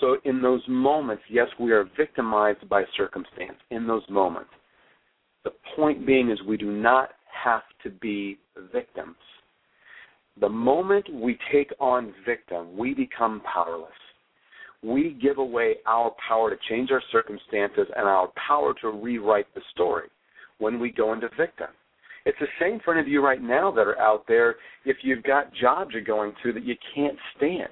So 0.00 0.16
in 0.24 0.40
those 0.40 0.62
moments, 0.66 1.22
yes, 1.28 1.48
we 1.58 1.72
are 1.72 1.84
victimized 1.96 2.66
by 2.68 2.84
circumstance. 2.96 3.58
In 3.70 3.86
those 3.86 4.02
moments, 4.08 4.50
the 5.44 5.50
point 5.76 6.06
being 6.06 6.30
is 6.30 6.38
we 6.46 6.56
do 6.56 6.72
not 6.72 7.10
have 7.44 7.62
to 7.82 7.90
be 7.90 8.38
victims. 8.72 9.16
The 10.40 10.48
moment 10.48 11.06
we 11.12 11.38
take 11.52 11.70
on 11.80 12.14
victim, 12.24 12.76
we 12.76 12.94
become 12.94 13.42
powerless. 13.42 13.90
We 14.82 15.18
give 15.20 15.36
away 15.36 15.76
our 15.86 16.14
power 16.26 16.48
to 16.48 16.56
change 16.70 16.90
our 16.90 17.02
circumstances 17.12 17.86
and 17.94 18.08
our 18.08 18.32
power 18.48 18.72
to 18.80 18.88
rewrite 18.88 19.52
the 19.54 19.60
story 19.72 20.08
when 20.58 20.80
we 20.80 20.90
go 20.90 21.12
into 21.12 21.28
victim. 21.36 21.66
It's 22.24 22.38
the 22.40 22.46
same 22.58 22.80
for 22.82 22.94
any 22.94 23.02
of 23.02 23.08
you 23.08 23.22
right 23.22 23.42
now 23.42 23.70
that 23.70 23.86
are 23.86 23.98
out 23.98 24.24
there. 24.26 24.56
If 24.86 24.98
you've 25.02 25.22
got 25.24 25.54
jobs 25.54 25.90
you're 25.92 26.02
going 26.02 26.32
to 26.42 26.52
that 26.54 26.64
you 26.64 26.74
can't 26.94 27.18
stand, 27.36 27.68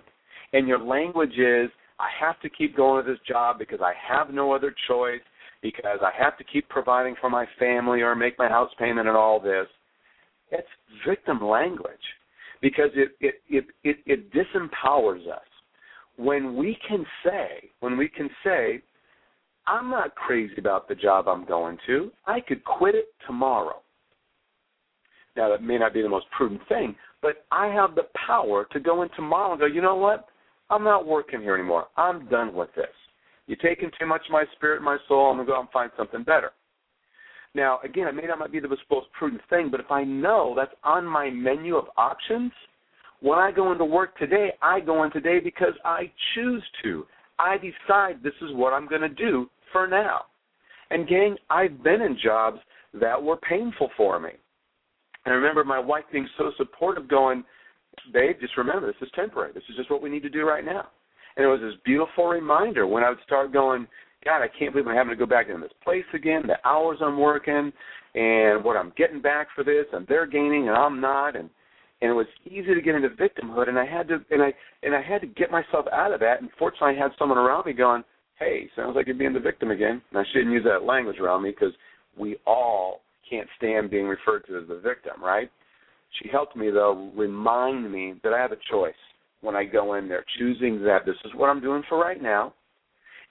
and 0.53 0.69
your 0.69 0.79
language 0.79 1.39
is, 1.39 1.71
I 1.99 2.09
have 2.21 2.39
to 2.41 2.51
keep 2.51 2.77
going 2.77 3.03
to 3.03 3.11
this 3.11 3.21
job 3.27 3.59
because 3.59 3.81
I 3.81 3.93
have 4.07 4.31
no 4.33 4.53
other 4.53 4.75
choice, 4.89 5.21
because 5.63 6.01
I 6.03 6.11
have 6.23 6.37
to 6.37 6.45
keep 6.45 6.69
providing 6.69 7.15
for 7.19 7.31
my 7.31 7.47
family 7.59 8.03
or 8.03 8.15
make 8.15 8.39
my 8.39 8.49
house 8.49 8.71
payment 8.79 9.09
and 9.09 9.17
all 9.17 9.41
this. 9.41 9.67
It's 10.51 10.69
victim 11.07 11.43
language 11.43 11.97
because 12.61 12.91
it 12.95 13.11
it 13.21 13.35
it 13.49 13.67
it, 13.85 13.97
it 14.07 14.33
disempowers 14.33 15.27
us 15.29 15.41
when 16.17 16.57
we 16.57 16.77
can 16.89 17.05
say 17.25 17.71
when 17.81 17.97
we 17.97 18.09
can 18.09 18.29
say 18.45 18.83
I'm 19.69 19.91
not 19.91 20.15
crazy 20.15 20.55
about 20.57 20.89
the 20.89 20.95
job 20.95 21.29
I'm 21.29 21.45
going 21.45 21.77
to. 21.87 22.11
I 22.27 22.41
could 22.41 22.65
quit 22.65 22.95
it 22.95 23.09
tomorrow. 23.27 23.83
Now, 25.37 25.51
that 25.51 25.63
may 25.63 25.79
not 25.79 25.93
be 25.93 26.03
the 26.03 26.09
most 26.09 26.27
prudent 26.37 26.63
thing, 26.69 26.97
but 27.21 27.45
I 27.53 27.67
have 27.67 27.95
the 27.95 28.09
power 28.27 28.67
to 28.73 28.81
go 28.81 29.03
in 29.03 29.09
tomorrow 29.15 29.53
and 29.53 29.61
go, 29.61 29.67
you 29.67 29.83
know 29.83 29.95
what? 29.95 30.27
I'm 30.71 30.85
not 30.85 31.07
working 31.07 31.41
here 31.41 31.55
anymore. 31.55 31.87
I'm 31.97 32.29
done 32.29 32.55
with 32.55 32.71
this. 32.75 32.87
You're 33.47 33.57
taking 33.59 33.91
too 33.99 34.07
much 34.07 34.23
of 34.27 34.33
my 34.33 34.45
spirit 34.57 34.77
and 34.77 34.85
my 34.85 34.99
soul. 35.07 35.31
I'm 35.31 35.37
going 35.37 35.47
to 35.47 35.53
go 35.53 35.57
out 35.57 35.61
and 35.61 35.71
find 35.71 35.91
something 35.97 36.25
better. 36.25 36.51
Now, 37.55 37.81
again, 37.83 38.07
it 38.07 38.15
may 38.15 38.27
not 38.27 38.53
be 38.53 38.61
the 38.61 38.69
most 38.69 39.07
prudent 39.19 39.43
thing, 39.51 39.69
but 39.71 39.81
if 39.81 39.91
I 39.91 40.05
know 40.05 40.55
that's 40.57 40.75
on 40.85 41.05
my 41.05 41.31
menu 41.31 41.77
of 41.77 41.87
options, 41.97 42.53
when 43.21 43.39
I 43.39 43.51
go 43.51 43.73
into 43.73 43.85
work 43.85 44.17
today, 44.17 44.53
I 44.63 44.81
go 44.81 45.05
in 45.05 45.11
today 45.11 45.41
because 45.41 45.75
I 45.85 46.11
choose 46.35 46.63
to. 46.83 47.05
I 47.39 47.57
decide 47.57 48.23
this 48.23 48.35
is 48.43 48.51
what 48.53 48.73
I'm 48.73 48.89
going 48.89 49.01
to 49.03 49.09
do 49.09 49.49
for 49.73 49.87
now. 49.87 50.23
And 50.91 51.09
gang, 51.09 51.37
I've 51.51 51.83
been 51.83 52.01
in 52.01 52.19
jobs 52.23 52.59
that 53.01 53.23
were 53.23 53.37
painful 53.37 53.91
for 53.97 54.19
me. 54.19 54.31
And 55.25 55.33
I 55.33 55.37
remember 55.37 55.65
my 55.65 55.79
wife 55.79 56.05
being 56.13 56.29
so 56.39 56.53
supportive, 56.57 57.09
going, 57.09 57.45
Babe, 58.13 58.37
just 58.41 58.57
remember, 58.57 58.87
this 58.87 59.07
is 59.07 59.13
temporary. 59.15 59.53
This 59.53 59.65
is 59.69 59.77
just 59.77 59.91
what 59.91 60.03
we 60.03 60.09
need 60.09 60.23
to 60.23 60.31
do 60.31 60.47
right 60.47 60.65
now. 60.65 60.89
And 61.37 61.45
it 61.45 61.49
was 61.49 61.61
this 61.61 61.79
beautiful 61.85 62.27
reminder 62.27 62.87
when 62.87 63.05
I 63.05 63.11
would 63.11 63.19
start 63.25 63.53
going, 63.53 63.87
God, 64.25 64.43
I 64.43 64.49
can't 64.59 64.73
believe 64.73 64.87
I'm 64.87 64.97
having 64.97 65.11
to 65.11 65.17
go 65.17 65.27
back 65.27 65.49
in 65.49 65.61
this 65.61 65.71
place 65.83 66.05
again, 66.13 66.43
the 66.47 66.59
hours 66.69 66.99
I'm 67.01 67.19
working, 67.19 67.73
and 68.15 68.65
what 68.65 68.77
I'm 68.77 68.93
getting 68.97 69.23
back 69.23 69.49
for 69.55 69.65
this, 69.65 69.87
and 69.93 70.07
they're 70.09 70.27
gaining 70.27 70.69
and 70.69 70.77
I'm 70.77 71.01
not, 71.01 71.37
and 71.37 71.51
and 72.01 72.13
it 72.13 72.15
was 72.15 72.27
easy 72.47 72.75
to 72.75 72.81
get 72.81 72.95
into 72.95 73.09
victimhood, 73.09 73.69
and 73.69 73.79
I 73.79 73.85
had 73.85 74.07
to 74.09 74.19
and 74.31 74.43
I 74.43 74.53
and 74.83 74.95
I 74.95 75.03
had 75.03 75.21
to 75.23 75.27
get 75.27 75.51
myself 75.51 75.87
out 75.93 76.13
of 76.13 76.21
that. 76.21 76.41
And 76.41 76.51
fortunately, 76.59 76.97
I 76.97 77.03
had 77.03 77.13
someone 77.19 77.39
around 77.39 77.67
me 77.67 77.73
going, 77.73 78.05
hey, 78.39 78.69
sounds 78.77 78.95
like 78.95 79.07
you're 79.07 79.17
being 79.17 79.33
the 79.33 79.41
victim 79.41 79.71
again. 79.71 80.01
And 80.11 80.19
I 80.19 80.23
shouldn't 80.33 80.53
use 80.53 80.65
that 80.65 80.85
language 80.85 81.19
around 81.19 81.43
me 81.43 81.51
because 81.51 81.75
we 82.19 82.37
all 82.47 83.01
can't 83.29 83.49
stand 83.57 83.91
being 83.91 84.07
referred 84.07 84.47
to 84.47 84.59
as 84.59 84.69
the 84.69 84.81
victim, 84.81 85.23
right? 85.23 85.51
She 86.23 86.29
helped 86.31 86.57
me, 86.57 86.71
though, 86.71 87.13
remind 87.15 87.91
me 87.93 88.15
that 88.23 88.33
I 88.33 88.41
have 88.41 88.53
a 88.53 88.59
choice 88.71 88.95
when 89.41 89.55
I 89.55 89.65
go 89.65 89.95
in 89.95 90.09
there, 90.09 90.25
choosing 90.39 90.83
that 90.85 91.05
this 91.05 91.17
is 91.25 91.33
what 91.35 91.49
I'm 91.49 91.61
doing 91.61 91.83
for 91.89 91.99
right 91.99 92.23
now. 92.23 92.55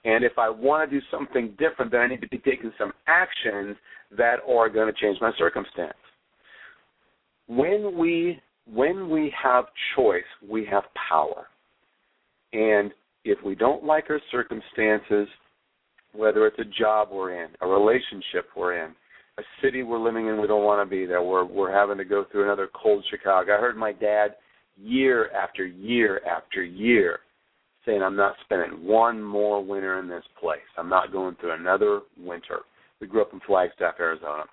And 0.04 0.24
if 0.24 0.38
I 0.38 0.48
want 0.48 0.90
to 0.90 1.00
do 1.00 1.04
something 1.10 1.54
different, 1.58 1.90
then 1.90 2.00
I 2.00 2.06
need 2.06 2.20
to 2.20 2.28
be 2.28 2.38
taking 2.38 2.72
some 2.78 2.92
actions 3.06 3.76
that 4.16 4.36
are 4.48 4.68
going 4.68 4.92
to 4.92 5.00
change 5.00 5.18
my 5.20 5.32
circumstance. 5.36 5.94
When 7.46 7.96
we 7.98 8.40
when 8.72 9.08
we 9.08 9.32
have 9.42 9.64
choice, 9.96 10.22
we 10.48 10.66
have 10.66 10.84
power. 11.08 11.46
And 12.52 12.92
if 13.24 13.38
we 13.44 13.54
don't 13.54 13.84
like 13.84 14.04
our 14.10 14.20
circumstances, 14.30 15.26
whether 16.12 16.46
it's 16.46 16.58
a 16.58 16.64
job 16.78 17.08
we're 17.10 17.44
in, 17.44 17.50
a 17.60 17.66
relationship 17.66 18.46
we're 18.56 18.84
in, 18.84 18.94
a 19.38 19.42
city 19.62 19.82
we're 19.82 19.98
living 19.98 20.26
in, 20.26 20.40
we 20.40 20.46
don't 20.46 20.64
want 20.64 20.86
to 20.86 20.90
be 20.90 21.06
there. 21.06 21.22
We're 21.22 21.44
we're 21.44 21.72
having 21.72 21.98
to 21.98 22.04
go 22.04 22.24
through 22.30 22.44
another 22.44 22.68
cold 22.72 23.04
Chicago. 23.10 23.56
I 23.56 23.60
heard 23.60 23.76
my 23.76 23.92
dad 23.92 24.36
year 24.76 25.30
after 25.32 25.66
year 25.66 26.20
after 26.24 26.62
year 26.62 27.20
saying, 27.84 28.02
"I'm 28.02 28.16
not 28.16 28.36
spending 28.44 28.84
one 28.86 29.22
more 29.22 29.64
winter 29.64 29.98
in 29.98 30.08
this 30.08 30.24
place. 30.40 30.60
I'm 30.76 30.88
not 30.88 31.12
going 31.12 31.34
through 31.36 31.52
another 31.52 32.02
winter." 32.16 32.60
We 33.00 33.06
grew 33.06 33.22
up 33.22 33.32
in 33.32 33.40
Flagstaff, 33.40 34.00
Arizona, 34.00 34.44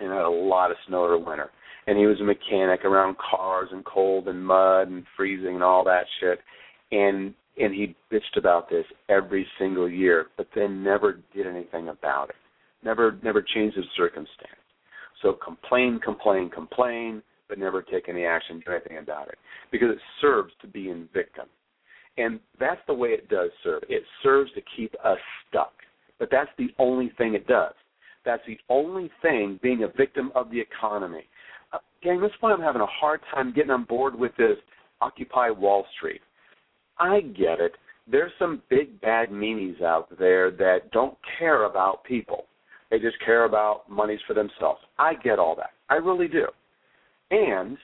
and 0.00 0.10
had 0.10 0.24
a 0.24 0.28
lot 0.28 0.70
of 0.70 0.76
snow 0.86 1.04
every 1.04 1.18
winter. 1.18 1.50
And 1.86 1.98
he 1.98 2.06
was 2.06 2.20
a 2.20 2.24
mechanic 2.24 2.84
around 2.84 3.18
cars 3.18 3.68
and 3.70 3.84
cold 3.84 4.28
and 4.28 4.44
mud 4.44 4.88
and 4.88 5.06
freezing 5.16 5.54
and 5.54 5.62
all 5.62 5.84
that 5.84 6.06
shit. 6.20 6.40
And 6.92 7.34
and 7.56 7.72
he 7.72 7.94
bitched 8.10 8.36
about 8.36 8.68
this 8.68 8.84
every 9.08 9.46
single 9.58 9.88
year, 9.88 10.26
but 10.36 10.48
then 10.54 10.82
never 10.82 11.20
did 11.32 11.46
anything 11.46 11.88
about 11.88 12.30
it. 12.30 12.36
Never 12.82 13.18
never 13.22 13.42
changed 13.42 13.76
his 13.76 13.86
circumstance. 13.96 14.60
So 15.22 15.32
complain, 15.32 16.00
complain, 16.00 16.50
complain, 16.50 17.22
but 17.48 17.58
never 17.58 17.82
take 17.82 18.08
any 18.08 18.24
action, 18.24 18.62
do 18.64 18.72
anything 18.72 18.98
about 18.98 19.28
it. 19.28 19.38
Because 19.70 19.90
it 19.90 19.98
serves 20.20 20.52
to 20.60 20.66
be 20.66 20.90
in 20.90 21.08
victim. 21.14 21.46
And 22.16 22.38
that's 22.60 22.80
the 22.86 22.94
way 22.94 23.10
it 23.10 23.28
does 23.28 23.50
serve. 23.62 23.82
It 23.88 24.02
serves 24.22 24.52
to 24.52 24.60
keep 24.76 24.94
us 25.04 25.18
stuck. 25.48 25.72
But 26.18 26.28
that's 26.30 26.50
the 26.58 26.68
only 26.78 27.12
thing 27.18 27.34
it 27.34 27.46
does. 27.46 27.72
That's 28.24 28.42
the 28.46 28.58
only 28.68 29.10
thing 29.20 29.58
being 29.62 29.82
a 29.82 29.88
victim 29.88 30.30
of 30.34 30.50
the 30.50 30.60
economy. 30.60 31.24
Uh, 31.72 31.78
gang, 32.02 32.20
that's 32.20 32.34
why 32.40 32.52
I'm 32.52 32.60
having 32.60 32.82
a 32.82 32.86
hard 32.86 33.20
time 33.34 33.52
getting 33.52 33.70
on 33.70 33.84
board 33.84 34.14
with 34.14 34.32
this 34.36 34.56
Occupy 35.00 35.50
Wall 35.50 35.84
Street. 35.96 36.20
I 36.98 37.20
get 37.20 37.60
it. 37.60 37.72
There's 38.10 38.32
some 38.38 38.62
big 38.70 39.00
bad 39.00 39.30
meanies 39.30 39.82
out 39.82 40.08
there 40.18 40.50
that 40.52 40.90
don't 40.92 41.16
care 41.38 41.64
about 41.64 42.04
people. 42.04 42.46
They 42.90 42.98
just 42.98 43.16
care 43.24 43.44
about 43.44 43.90
monies 43.90 44.20
for 44.26 44.34
themselves. 44.34 44.80
I 44.98 45.14
get 45.14 45.38
all 45.38 45.56
that. 45.56 45.70
I 45.88 45.94
really 45.94 46.28
do. 46.28 46.46
And 47.30 47.76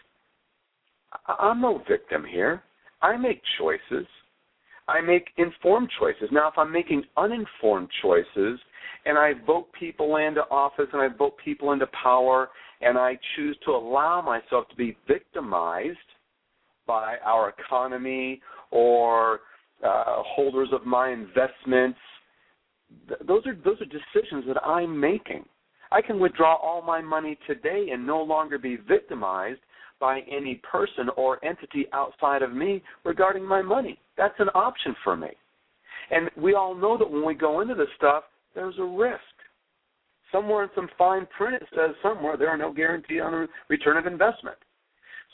I'm 1.26 1.60
no 1.60 1.82
victim 1.88 2.25
here. 2.25 2.62
I 3.02 3.16
make 3.16 3.42
choices. 3.58 4.06
I 4.90 5.00
make 5.00 5.28
informed 5.37 5.88
choices. 5.99 6.28
Now, 6.32 6.49
if 6.49 6.54
I'm 6.59 6.73
making 6.73 7.04
uninformed 7.16 7.88
choices 8.02 8.59
and 9.06 9.16
I 9.16 9.32
vote 9.47 9.68
people 9.78 10.16
into 10.16 10.40
office 10.50 10.88
and 10.92 11.00
I 11.00 11.09
vote 11.16 11.35
people 11.44 11.73
into 11.73 11.87
power 12.02 12.49
and 12.80 12.99
I 12.99 13.18
choose 13.37 13.56
to 13.66 13.70
allow 13.70 14.20
myself 14.20 14.68
to 14.68 14.76
be 14.76 14.97
victimized 15.06 15.99
by 16.87 17.16
our 17.25 17.54
economy 17.56 18.40
or 18.73 19.40
uh, 19.85 20.23
holders 20.25 20.68
of 20.73 20.85
my 20.85 21.11
investments. 21.11 21.99
Th- 23.09 23.20
those 23.28 23.47
are 23.47 23.54
those 23.54 23.80
are 23.80 23.87
decisions 23.87 24.44
that 24.49 24.61
I'm 24.64 24.99
making. 24.99 25.44
I 25.92 26.02
can 26.02 26.18
withdraw 26.18 26.56
all 26.56 26.82
my 26.82 27.00
money 27.00 27.38
today 27.47 27.88
and 27.92 28.04
no 28.04 28.23
longer 28.23 28.59
be 28.59 28.76
victimized 28.76 29.61
by 30.00 30.21
any 30.21 30.61
person 30.71 31.09
or 31.16 31.45
entity 31.45 31.87
outside 31.92 32.42
of 32.42 32.52
me 32.52 32.83
regarding 33.04 33.45
my 33.45 33.62
money. 33.62 33.99
That's 34.16 34.35
an 34.38 34.49
option 34.54 34.97
for 35.04 35.16
me. 35.16 35.28
And 36.11 36.30
we 36.37 36.54
all 36.54 36.75
know 36.75 36.99
that 36.99 37.09
when 37.09 37.25
we 37.25 37.35
go 37.35 37.61
into 37.61 37.75
this 37.75 37.88
stuff, 37.97 38.25
there's 38.54 38.78
a 38.78 38.85
risk. 38.85 39.21
Somewhere 40.33 40.64
in 40.64 40.71
some 40.75 40.88
fine 40.97 41.26
print 41.37 41.54
it 41.54 41.69
says 41.75 41.95
somewhere 42.02 42.37
there 42.37 42.49
are 42.49 42.57
no 42.57 42.73
guarantee 42.73 43.21
on 43.21 43.49
return 43.69 43.97
of 43.97 44.07
investment. 44.07 44.57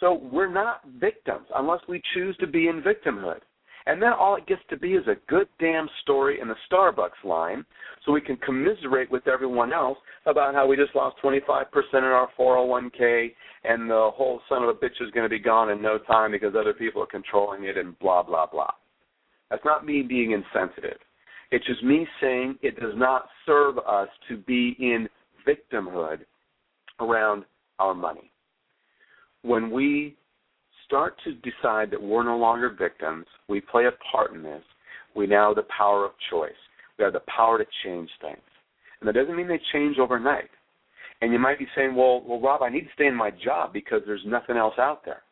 So 0.00 0.20
we're 0.30 0.52
not 0.52 0.82
victims 1.00 1.46
unless 1.54 1.80
we 1.88 2.02
choose 2.14 2.36
to 2.38 2.46
be 2.46 2.68
in 2.68 2.82
victimhood. 2.82 3.40
And 3.86 4.02
then 4.02 4.12
all 4.12 4.34
it 4.34 4.46
gets 4.46 4.62
to 4.70 4.76
be 4.76 4.94
is 4.94 5.06
a 5.06 5.14
good 5.28 5.46
damn 5.60 5.88
story 6.02 6.40
in 6.40 6.48
the 6.48 6.56
Starbucks 6.70 7.24
line 7.24 7.64
so 8.04 8.12
we 8.12 8.20
can 8.20 8.36
commiserate 8.38 9.10
with 9.10 9.28
everyone 9.28 9.72
else 9.72 9.98
about 10.26 10.54
how 10.54 10.66
we 10.66 10.76
just 10.76 10.94
lost 10.96 11.16
25% 11.22 11.64
in 11.94 12.04
our 12.04 12.28
401k 12.38 13.32
and 13.62 13.88
the 13.88 14.10
whole 14.12 14.40
son 14.48 14.64
of 14.64 14.68
a 14.68 14.74
bitch 14.74 15.00
is 15.00 15.10
going 15.12 15.24
to 15.24 15.28
be 15.28 15.38
gone 15.38 15.70
in 15.70 15.80
no 15.80 15.98
time 15.98 16.32
because 16.32 16.54
other 16.58 16.74
people 16.74 17.00
are 17.00 17.06
controlling 17.06 17.64
it 17.64 17.76
and 17.76 17.96
blah, 18.00 18.24
blah, 18.24 18.46
blah. 18.46 18.70
That's 19.50 19.64
not 19.64 19.86
me 19.86 20.02
being 20.02 20.32
insensitive. 20.32 20.98
It's 21.52 21.64
just 21.66 21.84
me 21.84 22.08
saying 22.20 22.58
it 22.62 22.80
does 22.80 22.94
not 22.96 23.28
serve 23.44 23.78
us 23.78 24.08
to 24.28 24.36
be 24.36 24.76
in 24.80 25.08
victimhood 25.46 26.18
around 26.98 27.44
our 27.78 27.94
money. 27.94 28.32
When 29.42 29.70
we 29.70 30.16
start 30.86 31.16
to 31.24 31.34
decide 31.34 31.90
that 31.90 32.02
we're 32.02 32.22
no 32.22 32.36
longer 32.36 32.70
victims, 32.70 33.26
we 33.48 33.60
play 33.60 33.86
a 33.86 33.92
part 34.10 34.32
in 34.32 34.42
this, 34.42 34.62
we 35.14 35.26
now 35.26 35.48
have 35.48 35.56
the 35.56 35.68
power 35.76 36.04
of 36.04 36.12
choice. 36.30 36.52
We 36.98 37.04
have 37.04 37.12
the 37.12 37.20
power 37.20 37.58
to 37.58 37.66
change 37.84 38.10
things. 38.20 38.38
And 39.00 39.08
that 39.08 39.14
doesn't 39.14 39.36
mean 39.36 39.48
they 39.48 39.60
change 39.72 39.98
overnight. 39.98 40.50
And 41.20 41.32
you 41.32 41.38
might 41.38 41.58
be 41.58 41.66
saying, 41.74 41.94
well, 41.94 42.22
well, 42.26 42.40
Rob, 42.40 42.62
I 42.62 42.68
need 42.68 42.82
to 42.82 42.92
stay 42.94 43.06
in 43.06 43.14
my 43.14 43.30
job 43.30 43.72
because 43.72 44.02
there's 44.06 44.24
nothing 44.26 44.56
else 44.56 44.74
out 44.78 45.04
there. 45.04 45.22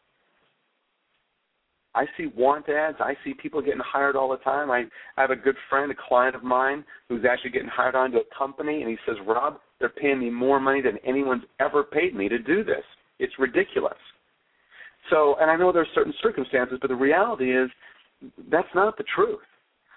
I 1.95 2.07
see 2.17 2.27
want 2.35 2.69
ads. 2.69 2.97
I 3.01 3.15
see 3.23 3.35
people 3.35 3.63
getting 3.63 3.81
hired 3.85 4.17
all 4.17 4.31
the 4.31 4.39
time. 4.39 4.71
I, 4.71 4.85
I 5.17 5.21
have 5.21 5.31
a 5.31 5.37
good 5.37 5.55
friend, 5.71 5.93
a 5.93 5.95
client 6.09 6.35
of 6.35 6.43
mine, 6.43 6.85
who's 7.09 7.25
actually 7.29 7.51
getting 7.51 7.69
hired 7.69 7.95
onto 7.95 8.19
a 8.19 8.37
company, 8.37 8.83
and 8.83 8.91
he 8.91 8.97
says, 9.07 9.17
Rob, 9.27 9.59
they're 9.79 9.91
paying 9.91 10.19
me 10.19 10.31
more 10.31 10.59
money 10.59 10.83
than 10.83 10.99
anyone's 11.07 11.45
ever 11.61 11.85
paid 11.85 12.15
me 12.15 12.29
to 12.29 12.39
do 12.39 12.65
this. 12.65 12.83
It's 13.21 13.39
ridiculous. 13.39 13.95
So, 15.11 15.37
and 15.41 15.51
I 15.51 15.57
know 15.57 15.73
there's 15.73 15.89
certain 15.95 16.15
circumstances, 16.23 16.79
but 16.81 16.89
the 16.89 16.97
reality 16.97 17.57
is 17.57 17.71
that's 18.51 18.69
not 18.75 18.97
the 18.97 19.05
truth. 19.15 19.41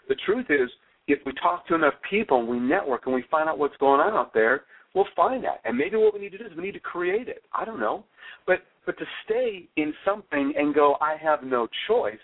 The 0.10 0.16
truth 0.26 0.48
is, 0.50 0.70
if 1.08 1.20
we 1.26 1.32
talk 1.42 1.66
to 1.68 1.76
enough 1.76 1.94
people 2.10 2.40
and 2.40 2.48
we 2.48 2.60
network 2.60 3.06
and 3.06 3.16
we 3.16 3.24
find 3.32 3.48
out 3.48 3.58
what's 3.58 3.78
going 3.78 4.02
on 4.02 4.14
out 4.14 4.34
there, 4.34 4.64
we'll 4.94 5.08
find 5.16 5.44
that. 5.44 5.62
And 5.64 5.78
maybe 5.78 5.96
what 5.96 6.14
we 6.14 6.20
need 6.20 6.32
to 6.32 6.38
do 6.38 6.46
is 6.46 6.52
we 6.58 6.64
need 6.64 6.74
to 6.74 6.80
create 6.80 7.30
it. 7.30 7.44
I 7.54 7.64
don't 7.64 7.80
know. 7.80 8.04
But 8.46 8.60
but 8.86 8.98
to 8.98 9.06
stay 9.26 9.68
in 9.76 9.94
something 10.06 10.54
and 10.58 10.74
go, 10.74 10.96
I 11.02 11.18
have 11.22 11.44
no 11.44 11.68
choice, 11.88 12.16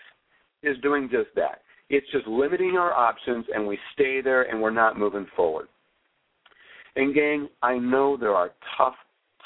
is 0.62 0.76
doing 0.82 1.08
just 1.10 1.28
that. 1.36 1.60
It's 1.90 2.10
just 2.10 2.26
limiting 2.26 2.76
our 2.78 2.92
options, 2.92 3.44
and 3.54 3.66
we 3.66 3.78
stay 3.92 4.22
there, 4.22 4.44
and 4.44 4.60
we're 4.60 4.70
not 4.70 4.98
moving 4.98 5.26
forward. 5.36 5.68
And 6.96 7.14
gang, 7.14 7.48
I 7.62 7.76
know 7.76 8.16
there 8.16 8.34
are 8.34 8.50
tough, 8.78 8.94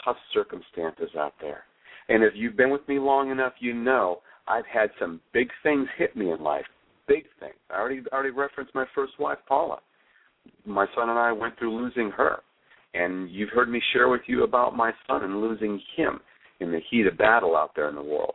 tough 0.04 0.16
circumstances 0.32 1.10
out 1.18 1.34
there. 1.40 1.64
And 2.08 2.22
if 2.22 2.32
you've 2.34 2.56
been 2.56 2.70
with 2.70 2.86
me 2.88 2.98
long 2.98 3.30
enough, 3.30 3.52
you 3.60 3.74
know 3.74 4.20
I've 4.46 4.66
had 4.66 4.90
some 4.98 5.20
big 5.32 5.48
things 5.62 5.86
hit 5.96 6.16
me 6.16 6.30
in 6.30 6.42
life. 6.42 6.64
Big 7.06 7.24
things. 7.40 7.54
I 7.70 7.78
already 7.78 8.02
already 8.12 8.30
referenced 8.30 8.74
my 8.74 8.86
first 8.94 9.12
wife, 9.18 9.38
Paula. 9.46 9.78
My 10.66 10.86
son 10.94 11.10
and 11.10 11.18
I 11.18 11.32
went 11.32 11.58
through 11.58 11.78
losing 11.78 12.10
her. 12.12 12.40
And 12.94 13.30
you've 13.30 13.50
heard 13.50 13.68
me 13.68 13.80
share 13.92 14.08
with 14.08 14.22
you 14.26 14.44
about 14.44 14.76
my 14.76 14.92
son 15.06 15.24
and 15.24 15.40
losing 15.40 15.80
him 15.96 16.20
in 16.60 16.72
the 16.72 16.80
heat 16.90 17.06
of 17.06 17.18
battle 17.18 17.56
out 17.56 17.72
there 17.76 17.88
in 17.88 17.94
the 17.94 18.02
world. 18.02 18.34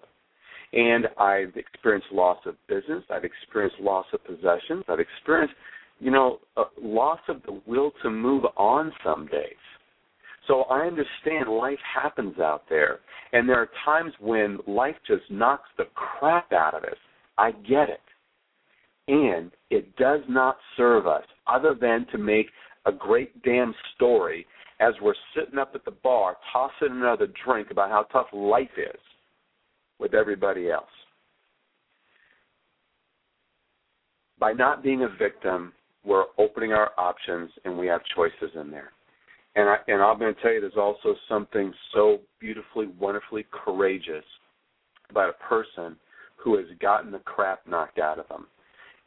And 0.72 1.08
I've 1.20 1.56
experienced 1.56 2.08
loss 2.12 2.38
of 2.46 2.56
business. 2.68 3.04
I've 3.10 3.26
experienced 3.26 3.80
loss 3.80 4.06
of 4.14 4.24
possessions. 4.24 4.84
I've 4.88 5.00
experienced, 5.00 5.56
you 6.00 6.12
know, 6.12 6.40
loss 6.82 7.20
of 7.28 7.42
the 7.44 7.62
will 7.68 7.92
to 8.04 8.10
move 8.10 8.44
on 8.58 8.92
some 9.04 9.28
days. 9.28 9.56
So 10.54 10.66
I 10.70 10.82
understand 10.82 11.50
life 11.50 11.80
happens 11.96 12.38
out 12.38 12.66
there, 12.70 13.00
and 13.32 13.50
there 13.50 13.60
are 13.60 13.70
times 13.84 14.14
when 14.20 14.60
life 14.68 14.96
just 15.08 15.24
knocks 15.32 15.68
the 15.80 15.86
crap 15.96 16.54
out 16.54 16.76
of 16.76 16.84
us. 16.84 16.98
I 17.40 17.54
get 17.68 17.90
it. 17.90 18.00
And 19.08 19.50
it 19.72 19.96
does 19.96 20.20
not 20.30 20.58
serve 20.78 21.08
us 21.08 21.24
other 21.48 21.74
than 21.74 22.06
to 22.12 22.20
make 22.20 22.46
a 22.86 22.92
great 22.92 23.42
damn 23.42 23.74
story 23.96 24.46
as 24.80 24.94
we're 25.02 25.16
sitting 25.36 25.58
up 25.58 25.72
at 25.74 25.86
the 25.86 25.92
bar 26.04 26.38
tossing 26.52 26.98
another 26.98 27.30
drink 27.44 27.72
about 27.72 27.90
how 27.90 28.04
tough 28.12 28.28
life 28.32 28.78
is 28.78 29.00
with 29.98 30.14
everybody 30.14 30.70
else. 30.70 30.86
By 34.38 34.54
not 34.54 34.84
being 34.84 35.02
a 35.02 35.18
victim, 35.18 35.74
we're 36.06 36.26
opening 36.38 36.74
our 36.74 36.92
options 37.00 37.50
and 37.66 37.76
we 37.76 37.88
have 37.88 38.02
choices 38.16 38.52
in 38.54 38.70
there. 38.70 38.92
And 39.56 39.70
I 39.70 39.76
and 39.88 40.02
I'm 40.02 40.18
going 40.18 40.34
to 40.34 40.42
tell 40.42 40.52
you, 40.52 40.62
there's 40.62 40.74
also 40.78 41.16
something 41.30 41.74
so 41.94 42.20
beautifully, 42.40 42.88
wonderfully 43.00 43.46
courageous 43.52 44.26
about 45.10 45.30
a 45.30 45.48
person 45.48 45.96
who 46.36 46.58
has 46.58 46.66
gotten 46.82 47.12
the 47.12 47.20
crap 47.20 47.68
knocked 47.68 48.00
out 48.00 48.20
of 48.20 48.28
them 48.28 48.48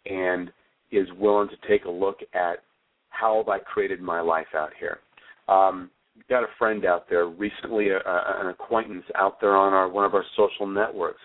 and 0.07 0.53
is 0.93 1.09
willing 1.19 1.49
to 1.49 1.69
take 1.69 1.85
a 1.85 1.91
look 1.91 2.19
at 2.33 2.63
how 3.11 3.39
have 3.39 3.49
I 3.49 3.59
created 3.59 4.01
my 4.01 4.21
life 4.21 4.47
out 4.55 4.71
here. 4.79 5.01
Um, 5.49 5.91
got 6.29 6.45
a 6.45 6.49
friend 6.59 6.85
out 6.85 7.09
there 7.09 7.27
recently, 7.27 7.89
a, 7.89 7.99
a, 7.99 8.41
an 8.41 8.47
acquaintance 8.49 9.05
out 9.17 9.41
there 9.41 9.57
on 9.57 9.73
our 9.73 9.89
one 9.89 10.05
of 10.05 10.15
our 10.15 10.25
social 10.37 10.67
networks, 10.67 11.21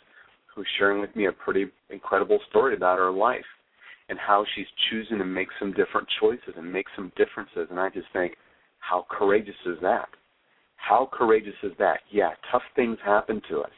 who's 0.53 0.67
sharing 0.77 0.99
with 0.99 1.15
me 1.15 1.27
a 1.27 1.31
pretty 1.31 1.65
incredible 1.89 2.39
story 2.49 2.75
about 2.75 2.97
her 2.97 3.11
life 3.11 3.45
and 4.09 4.19
how 4.19 4.45
she's 4.55 4.65
choosing 4.89 5.17
to 5.17 5.25
make 5.25 5.47
some 5.59 5.71
different 5.73 6.07
choices 6.19 6.53
and 6.57 6.71
make 6.71 6.87
some 6.95 7.11
differences. 7.15 7.67
And 7.69 7.79
I 7.79 7.89
just 7.89 8.07
think, 8.11 8.33
how 8.91 9.05
courageous 9.09 9.55
is 9.65 9.77
that? 9.81 10.09
How 10.75 11.09
courageous 11.13 11.53
is 11.63 11.71
that? 11.79 11.99
Yeah, 12.11 12.31
tough 12.51 12.61
things 12.75 12.97
happen 13.05 13.41
to 13.49 13.61
us. 13.61 13.71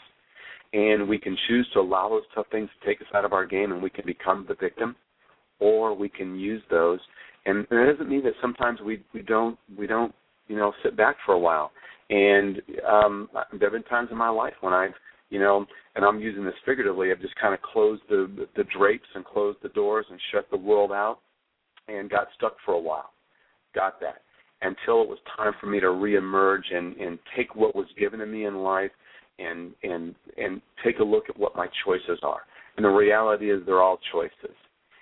And 0.74 1.08
we 1.08 1.20
can 1.20 1.38
choose 1.48 1.70
to 1.74 1.82
allow 1.82 2.10
those 2.10 2.24
tough 2.34 2.48
things 2.52 2.68
to 2.80 2.88
take 2.88 3.00
us 3.00 3.08
out 3.14 3.24
of 3.24 3.32
our 3.32 3.46
game 3.46 3.72
and 3.72 3.84
we 3.84 3.92
can 3.92 4.08
become 4.08 4.46
the 4.48 4.56
victim, 4.56 4.96
or 5.60 5.96
we 5.96 6.10
can 6.10 6.40
use 6.40 6.64
those. 6.72 7.00
And 7.46 7.68
that 7.70 7.92
doesn't 7.92 8.10
mean 8.10 8.24
that 8.24 8.34
sometimes 8.42 8.80
we, 8.82 9.04
we 9.14 9.22
don't 9.22 9.56
we 9.78 9.86
don't 9.86 10.16
you 10.48 10.58
know, 10.58 10.74
sit 10.82 10.98
back 10.98 11.16
for 11.28 11.34
a 11.34 11.40
while. 11.40 11.72
And 12.10 12.60
um 12.90 13.30
there 13.52 13.70
have 13.70 13.74
been 13.74 13.84
times 13.84 14.10
in 14.12 14.18
my 14.18 14.30
life 14.30 14.54
when 14.62 14.74
I've, 14.74 14.96
you 15.30 15.40
know, 15.40 15.64
and 15.96 16.04
I'm 16.04 16.20
using 16.20 16.44
this 16.44 16.56
figuratively, 16.66 17.12
I've 17.12 17.22
just 17.22 17.36
kind 17.36 17.54
of 17.54 17.62
closed 17.62 18.02
the 18.10 18.48
the 18.56 18.64
drapes 18.76 19.10
and 19.14 19.24
closed 19.24 19.60
the 19.62 19.70
doors 19.70 20.08
and 20.10 20.20
shut 20.32 20.48
the 20.50 20.58
world 20.58 20.92
out 20.92 21.20
and 21.88 22.10
got 22.10 22.30
stuck 22.36 22.56
for 22.66 22.74
a 22.74 22.80
while. 22.80 23.12
Got 23.76 24.00
that. 24.00 24.24
Until 24.64 25.02
it 25.02 25.10
was 25.10 25.18
time 25.36 25.54
for 25.60 25.68
me 25.68 25.80
to 25.82 25.88
reemerge 25.88 26.74
and, 26.74 26.96
and 26.96 27.20
take 27.36 27.56
what 27.56 27.76
was 27.76 27.88
given 28.00 28.20
to 28.20 28.26
me 28.26 28.46
in 28.46 28.56
life 28.56 28.92
and 29.40 29.74
and 29.84 30.16
and 30.38 30.62
take 30.84 31.00
a 31.00 31.04
look 31.04 31.26
at 31.30 31.38
what 31.38 31.56
my 31.56 31.68
choices 31.86 32.20
are. 32.24 32.42
And 32.78 32.86
the 32.86 32.90
reality 32.90 33.52
is 33.52 33.62
they're 33.66 33.82
all 33.82 34.00
choices. 34.12 34.56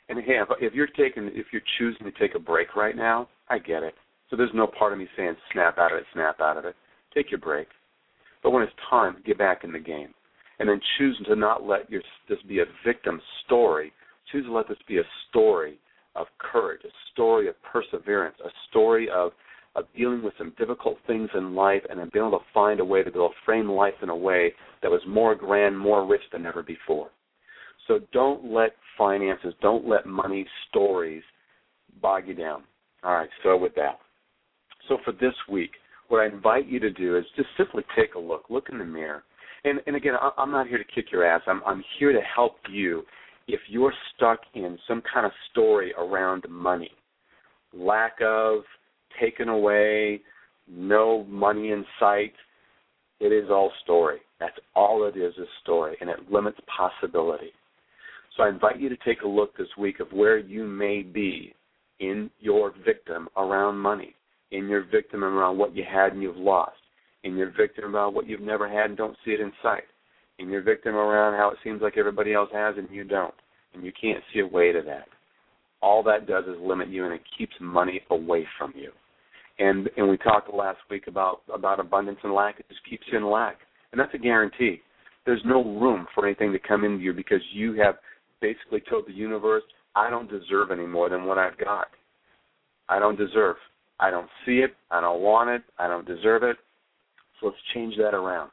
And 0.09 0.19
hey, 0.19 0.39
if 0.59 0.73
you're 0.73 0.87
taking 0.87 1.29
if 1.33 1.47
you're 1.51 1.61
choosing 1.77 2.05
to 2.05 2.19
take 2.19 2.35
a 2.35 2.39
break 2.39 2.75
right 2.75 2.95
now, 2.95 3.29
I 3.49 3.59
get 3.59 3.83
it. 3.83 3.93
So 4.29 4.35
there's 4.35 4.49
no 4.53 4.65
part 4.65 4.93
of 4.93 4.99
me 4.99 5.07
saying 5.15 5.35
snap 5.51 5.77
out 5.77 5.91
of 5.91 5.99
it, 5.99 6.05
snap 6.13 6.39
out 6.39 6.57
of 6.57 6.65
it. 6.65 6.75
Take 7.13 7.29
your 7.29 7.39
break. 7.39 7.67
But 8.41 8.51
when 8.51 8.63
it's 8.63 8.71
time, 8.89 9.17
get 9.25 9.37
back 9.37 9.63
in 9.63 9.71
the 9.71 9.79
game. 9.79 10.13
And 10.59 10.69
then 10.69 10.79
choose 10.97 11.21
to 11.27 11.35
not 11.35 11.65
let 11.65 11.89
your, 11.89 12.01
this 12.29 12.37
be 12.47 12.59
a 12.59 12.65
victim 12.85 13.19
story. 13.45 13.91
Choose 14.31 14.45
to 14.45 14.53
let 14.53 14.67
this 14.67 14.77
be 14.87 14.99
a 14.99 15.03
story 15.29 15.79
of 16.15 16.27
courage, 16.39 16.81
a 16.85 16.91
story 17.11 17.47
of 17.47 17.55
perseverance, 17.63 18.35
a 18.43 18.49
story 18.69 19.09
of, 19.09 19.31
of 19.75 19.85
dealing 19.95 20.23
with 20.23 20.33
some 20.37 20.53
difficult 20.57 20.97
things 21.07 21.29
in 21.33 21.55
life 21.55 21.81
and 21.89 21.99
then 21.99 22.09
being 22.11 22.25
able 22.25 22.37
to 22.37 22.45
find 22.53 22.79
a 22.79 22.85
way 22.85 23.03
to 23.03 23.11
be 23.11 23.17
able 23.17 23.29
to 23.29 23.35
frame 23.45 23.69
life 23.69 23.93
in 24.01 24.09
a 24.09 24.15
way 24.15 24.53
that 24.81 24.91
was 24.91 25.01
more 25.07 25.33
grand, 25.35 25.77
more 25.77 26.05
rich 26.05 26.21
than 26.31 26.45
ever 26.45 26.61
before. 26.61 27.09
So 27.87 27.99
don't 28.11 28.51
let 28.51 28.71
finances, 28.97 29.53
don't 29.61 29.87
let 29.87 30.05
money 30.05 30.45
stories 30.69 31.23
bog 32.01 32.27
you 32.27 32.35
down. 32.35 32.63
All 33.03 33.13
right, 33.13 33.29
so 33.43 33.57
with 33.57 33.73
that. 33.75 33.99
So 34.87 34.97
for 35.03 35.13
this 35.13 35.33
week, 35.49 35.71
what 36.09 36.19
I 36.19 36.25
invite 36.27 36.67
you 36.67 36.79
to 36.79 36.91
do 36.91 37.17
is 37.17 37.25
just 37.35 37.47
simply 37.57 37.83
take 37.95 38.15
a 38.15 38.19
look, 38.19 38.45
look 38.49 38.67
in 38.69 38.77
the 38.77 38.85
mirror. 38.85 39.23
And, 39.63 39.79
and 39.87 39.95
again, 39.95 40.15
I'm 40.37 40.51
not 40.51 40.67
here 40.67 40.77
to 40.77 40.83
kick 40.83 41.11
your 41.11 41.25
ass. 41.25 41.41
I'm, 41.47 41.61
I'm 41.65 41.83
here 41.99 42.11
to 42.11 42.21
help 42.21 42.55
you 42.69 43.03
if 43.47 43.59
you're 43.67 43.93
stuck 44.15 44.39
in 44.53 44.77
some 44.87 45.01
kind 45.13 45.25
of 45.25 45.31
story 45.51 45.93
around 45.97 46.45
money, 46.49 46.91
lack 47.73 48.13
of, 48.21 48.61
taken 49.19 49.49
away, 49.49 50.21
no 50.69 51.25
money 51.25 51.71
in 51.71 51.85
sight. 51.99 52.33
It 53.19 53.31
is 53.31 53.49
all 53.49 53.71
story. 53.83 54.19
That's 54.39 54.57
all 54.75 55.05
it 55.05 55.17
is, 55.17 55.33
is 55.35 55.47
story, 55.61 55.95
and 56.01 56.09
it 56.09 56.31
limits 56.31 56.59
possibility. 56.75 57.51
So 58.35 58.43
I 58.43 58.49
invite 58.49 58.79
you 58.79 58.89
to 58.89 58.97
take 59.05 59.21
a 59.21 59.27
look 59.27 59.55
this 59.57 59.67
week 59.77 59.99
of 59.99 60.11
where 60.11 60.37
you 60.37 60.65
may 60.65 61.01
be 61.01 61.53
in 61.99 62.29
your 62.39 62.73
victim 62.85 63.27
around 63.35 63.77
money 63.77 64.15
in 64.51 64.67
your 64.67 64.83
victim 64.83 65.23
around 65.23 65.57
what 65.57 65.75
you 65.75 65.83
had 65.89 66.13
and 66.13 66.21
you've 66.21 66.37
lost, 66.37 66.75
in 67.23 67.37
your 67.37 67.51
victim 67.51 67.85
about 67.85 68.13
what 68.13 68.27
you've 68.27 68.41
never 68.41 68.69
had 68.69 68.89
and 68.89 68.97
don't 68.97 69.17
see 69.25 69.31
it 69.31 69.39
in 69.39 69.51
sight, 69.63 69.83
in 70.39 70.49
your 70.49 70.61
victim 70.61 70.95
around 70.95 71.37
how 71.37 71.49
it 71.49 71.57
seems 71.63 71.81
like 71.81 71.97
everybody 71.97 72.33
else 72.33 72.49
has 72.53 72.75
and 72.77 72.89
you 72.91 73.03
don't, 73.03 73.33
and 73.73 73.83
you 73.83 73.91
can't 73.99 74.23
see 74.33 74.39
a 74.39 74.47
way 74.47 74.71
to 74.71 74.81
that. 74.85 75.07
All 75.81 76.03
that 76.03 76.27
does 76.27 76.45
is 76.45 76.57
limit 76.61 76.89
you 76.89 77.05
and 77.05 77.13
it 77.13 77.21
keeps 77.37 77.53
money 77.59 78.01
away 78.11 78.45
from 78.57 78.73
you. 78.75 78.91
And 79.59 79.89
and 79.97 80.09
we 80.09 80.17
talked 80.17 80.53
last 80.53 80.79
week 80.89 81.07
about 81.07 81.41
about 81.53 81.79
abundance 81.79 82.19
and 82.23 82.33
lack. 82.33 82.59
It 82.59 82.65
just 82.69 82.81
keeps 82.89 83.03
you 83.11 83.17
in 83.17 83.29
lack, 83.29 83.57
and 83.91 83.99
that's 83.99 84.13
a 84.13 84.17
guarantee. 84.17 84.81
There's 85.25 85.41
no 85.45 85.63
room 85.79 86.07
for 86.15 86.25
anything 86.25 86.51
to 86.51 86.59
come 86.59 86.83
into 86.83 87.03
you 87.03 87.13
because 87.13 87.41
you 87.53 87.73
have 87.73 87.95
basically 88.41 88.81
told 88.89 89.07
the 89.07 89.13
universe, 89.13 89.63
I 89.95 90.09
don't 90.09 90.29
deserve 90.29 90.71
any 90.71 90.87
more 90.87 91.09
than 91.09 91.25
what 91.25 91.37
I've 91.37 91.57
got. 91.57 91.87
I 92.89 92.97
don't 92.99 93.17
deserve. 93.17 93.55
I 93.99 94.09
don't 94.09 94.29
see 94.45 94.59
it. 94.59 94.71
I 94.89 94.99
don't 94.99 95.21
want 95.21 95.49
it. 95.49 95.61
I 95.77 95.87
don't 95.87 96.07
deserve 96.07 96.43
it. 96.43 96.57
So 97.39 97.47
let's 97.47 97.57
change 97.73 97.95
that 97.97 98.15
around. 98.15 98.49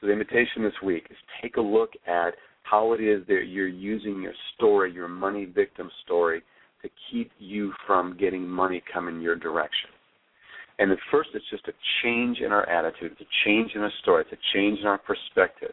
So 0.00 0.08
the 0.08 0.12
invitation 0.12 0.62
this 0.62 0.72
week 0.84 1.06
is 1.10 1.16
take 1.40 1.56
a 1.56 1.60
look 1.60 1.90
at 2.06 2.34
how 2.64 2.92
it 2.92 3.00
is 3.00 3.24
that 3.28 3.44
you're 3.46 3.68
using 3.68 4.20
your 4.20 4.32
story, 4.56 4.92
your 4.92 5.08
money 5.08 5.44
victim 5.44 5.90
story, 6.04 6.42
to 6.82 6.88
keep 7.10 7.30
you 7.38 7.72
from 7.86 8.16
getting 8.18 8.46
money 8.46 8.82
coming 8.92 9.20
your 9.20 9.36
direction. 9.36 9.90
And 10.78 10.90
at 10.90 10.98
first, 11.10 11.30
it's 11.34 11.48
just 11.50 11.68
a 11.68 11.72
change 12.02 12.38
in 12.40 12.50
our 12.50 12.68
attitude. 12.68 13.12
It's 13.12 13.20
a 13.20 13.48
change 13.48 13.72
in 13.74 13.82
our 13.82 13.92
story. 14.02 14.24
It's 14.28 14.32
a 14.32 14.56
change 14.56 14.80
in 14.80 14.86
our 14.86 14.98
perspective. 14.98 15.72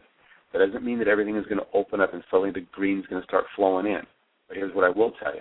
That 0.52 0.58
doesn't 0.58 0.84
mean 0.84 0.98
that 0.98 1.08
everything 1.08 1.36
is 1.36 1.46
going 1.46 1.58
to 1.58 1.66
open 1.74 2.00
up 2.00 2.12
and 2.12 2.22
suddenly 2.30 2.52
the 2.52 2.66
green 2.72 3.00
is 3.00 3.06
going 3.06 3.20
to 3.20 3.26
start 3.26 3.44
flowing 3.56 3.86
in. 3.86 4.02
But 4.48 4.56
here's 4.56 4.74
what 4.74 4.84
I 4.84 4.90
will 4.90 5.12
tell 5.22 5.34
you, 5.34 5.40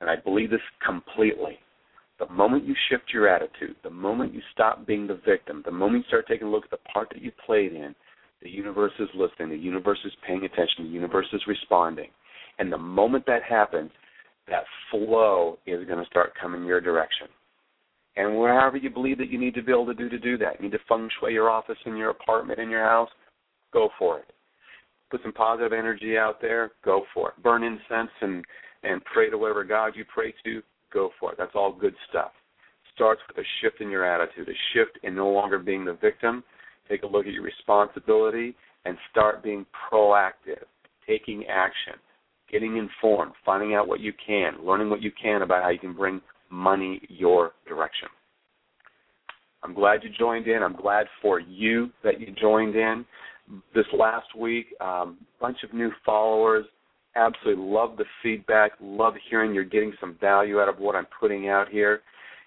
and 0.00 0.10
I 0.10 0.16
believe 0.16 0.50
this 0.50 0.60
completely. 0.84 1.58
The 2.18 2.28
moment 2.28 2.64
you 2.64 2.74
shift 2.90 3.04
your 3.12 3.28
attitude, 3.28 3.76
the 3.82 3.90
moment 3.90 4.34
you 4.34 4.40
stop 4.52 4.86
being 4.86 5.06
the 5.06 5.20
victim, 5.24 5.62
the 5.64 5.72
moment 5.72 6.04
you 6.04 6.08
start 6.08 6.26
taking 6.28 6.48
a 6.48 6.50
look 6.50 6.64
at 6.64 6.70
the 6.70 6.90
part 6.92 7.08
that 7.10 7.22
you 7.22 7.32
played 7.46 7.72
in, 7.72 7.94
the 8.42 8.50
universe 8.50 8.92
is 8.98 9.08
listening, 9.14 9.50
the 9.50 9.56
universe 9.56 9.98
is 10.04 10.12
paying 10.26 10.44
attention, 10.44 10.84
the 10.84 10.90
universe 10.90 11.26
is 11.32 11.40
responding. 11.46 12.10
And 12.58 12.72
the 12.72 12.78
moment 12.78 13.24
that 13.26 13.42
happens, 13.42 13.90
that 14.48 14.64
flow 14.90 15.58
is 15.66 15.86
going 15.86 16.00
to 16.02 16.10
start 16.10 16.32
coming 16.40 16.64
your 16.64 16.80
direction. 16.80 17.28
And 18.16 18.36
wherever 18.38 18.76
you 18.76 18.90
believe 18.90 19.18
that 19.18 19.30
you 19.30 19.38
need 19.38 19.54
to 19.54 19.62
be 19.62 19.72
able 19.72 19.86
to 19.86 19.94
do 19.94 20.08
to 20.08 20.18
do 20.18 20.36
that, 20.38 20.58
you 20.58 20.66
need 20.66 20.72
to 20.72 20.84
feng 20.88 21.08
shui 21.18 21.32
your 21.32 21.48
office 21.48 21.78
in 21.86 21.96
your 21.96 22.10
apartment 22.10 22.58
in 22.58 22.68
your 22.68 22.84
house, 22.84 23.08
go 23.72 23.88
for 23.98 24.18
it. 24.18 24.26
Put 25.10 25.22
some 25.22 25.32
positive 25.32 25.72
energy 25.72 26.16
out 26.18 26.40
there, 26.40 26.72
go 26.84 27.04
for 27.14 27.30
it. 27.30 27.42
Burn 27.42 27.62
incense 27.62 28.10
and 28.20 28.44
and 28.82 29.02
pray 29.04 29.30
to 29.30 29.38
whatever 29.38 29.64
God 29.64 29.92
you 29.94 30.04
pray 30.12 30.34
to, 30.44 30.62
go 30.92 31.10
for 31.20 31.32
it. 31.32 31.38
That's 31.38 31.54
all 31.54 31.72
good 31.72 31.94
stuff. 32.10 32.32
Starts 32.94 33.20
with 33.28 33.38
a 33.44 33.48
shift 33.60 33.80
in 33.80 33.90
your 33.90 34.04
attitude, 34.04 34.48
a 34.48 34.58
shift 34.74 34.98
in 35.04 35.14
no 35.14 35.30
longer 35.30 35.58
being 35.58 35.84
the 35.84 35.94
victim. 35.94 36.42
Take 36.88 37.04
a 37.04 37.06
look 37.06 37.26
at 37.26 37.32
your 37.32 37.44
responsibility 37.44 38.54
and 38.84 38.98
start 39.10 39.42
being 39.42 39.64
proactive, 39.90 40.64
taking 41.06 41.46
action, 41.46 41.94
getting 42.50 42.76
informed, 42.76 43.32
finding 43.46 43.74
out 43.74 43.88
what 43.88 44.00
you 44.00 44.12
can, 44.24 44.54
learning 44.64 44.90
what 44.90 45.00
you 45.00 45.12
can 45.20 45.42
about 45.42 45.62
how 45.62 45.70
you 45.70 45.78
can 45.78 45.94
bring 45.94 46.20
money 46.52 47.00
your 47.08 47.52
direction. 47.66 48.08
I'm 49.64 49.74
glad 49.74 50.02
you 50.02 50.10
joined 50.16 50.46
in. 50.46 50.62
I'm 50.62 50.76
glad 50.76 51.06
for 51.20 51.40
you 51.40 51.90
that 52.04 52.20
you 52.20 52.34
joined 52.40 52.76
in. 52.76 53.04
This 53.74 53.86
last 53.96 54.36
week, 54.36 54.66
a 54.80 54.86
um, 54.86 55.18
bunch 55.40 55.58
of 55.64 55.72
new 55.72 55.90
followers. 56.04 56.64
Absolutely 57.16 57.64
love 57.64 57.96
the 57.96 58.04
feedback. 58.22 58.72
Love 58.80 59.14
hearing 59.28 59.54
you're 59.54 59.64
getting 59.64 59.92
some 60.00 60.16
value 60.20 60.60
out 60.60 60.68
of 60.68 60.78
what 60.78 60.94
I'm 60.94 61.06
putting 61.18 61.48
out 61.48 61.68
here. 61.68 62.00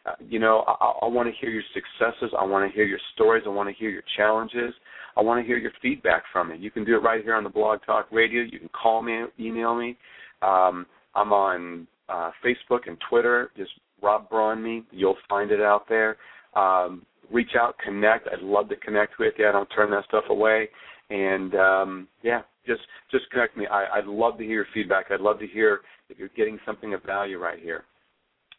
Uh, 0.05 0.11
you 0.27 0.39
know, 0.39 0.63
I, 0.67 1.05
I 1.05 1.07
want 1.07 1.27
to 1.29 1.35
hear 1.39 1.49
your 1.49 1.63
successes. 1.73 2.31
I 2.39 2.45
want 2.45 2.69
to 2.69 2.75
hear 2.75 2.85
your 2.85 2.99
stories. 3.13 3.43
I 3.45 3.49
want 3.49 3.69
to 3.69 3.75
hear 3.75 3.89
your 3.89 4.03
challenges. 4.17 4.73
I 5.17 5.21
want 5.21 5.41
to 5.41 5.47
hear 5.47 5.57
your 5.57 5.71
feedback 5.81 6.23
from 6.33 6.51
you. 6.51 6.57
You 6.57 6.71
can 6.71 6.83
do 6.83 6.95
it 6.95 6.99
right 6.99 7.23
here 7.23 7.35
on 7.35 7.43
the 7.43 7.49
Blog 7.49 7.79
Talk 7.85 8.07
Radio. 8.11 8.41
You 8.41 8.59
can 8.59 8.69
call 8.69 9.01
me, 9.01 9.23
email 9.39 9.75
me. 9.75 9.97
Um, 10.41 10.85
I'm 11.15 11.31
on 11.31 11.87
uh, 12.09 12.31
Facebook 12.43 12.87
and 12.87 12.97
Twitter. 13.09 13.51
Just 13.55 13.71
Rob 14.05 14.29
Braun 14.29 14.61
me. 14.61 14.83
You'll 14.91 15.17
find 15.27 15.51
it 15.51 15.61
out 15.61 15.89
there. 15.89 16.17
Um, 16.55 17.05
reach 17.31 17.51
out, 17.59 17.75
connect. 17.83 18.27
I'd 18.27 18.43
love 18.43 18.69
to 18.69 18.75
connect 18.75 19.19
with 19.19 19.33
you. 19.37 19.49
I 19.49 19.51
don't 19.51 19.67
turn 19.75 19.89
that 19.91 20.05
stuff 20.07 20.25
away. 20.29 20.69
And 21.09 21.55
um, 21.55 22.07
yeah, 22.23 22.41
just 22.65 22.81
just 23.11 23.29
connect 23.31 23.57
me. 23.57 23.65
I, 23.67 23.85
I'd 23.95 24.05
love 24.05 24.37
to 24.37 24.43
hear 24.43 24.53
your 24.53 24.65
feedback. 24.73 25.07
I'd 25.09 25.21
love 25.21 25.39
to 25.39 25.47
hear 25.47 25.81
if 26.09 26.19
you're 26.19 26.29
getting 26.37 26.59
something 26.65 26.93
of 26.93 27.03
value 27.03 27.39
right 27.39 27.59
here. 27.59 27.83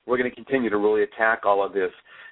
We're 0.06 0.18
going 0.18 0.30
to 0.30 0.36
continue 0.36 0.70
to 0.70 0.76
really 0.76 1.02
attack 1.02 1.40
all 1.44 1.64
of 1.64 1.72
this, 1.72 1.90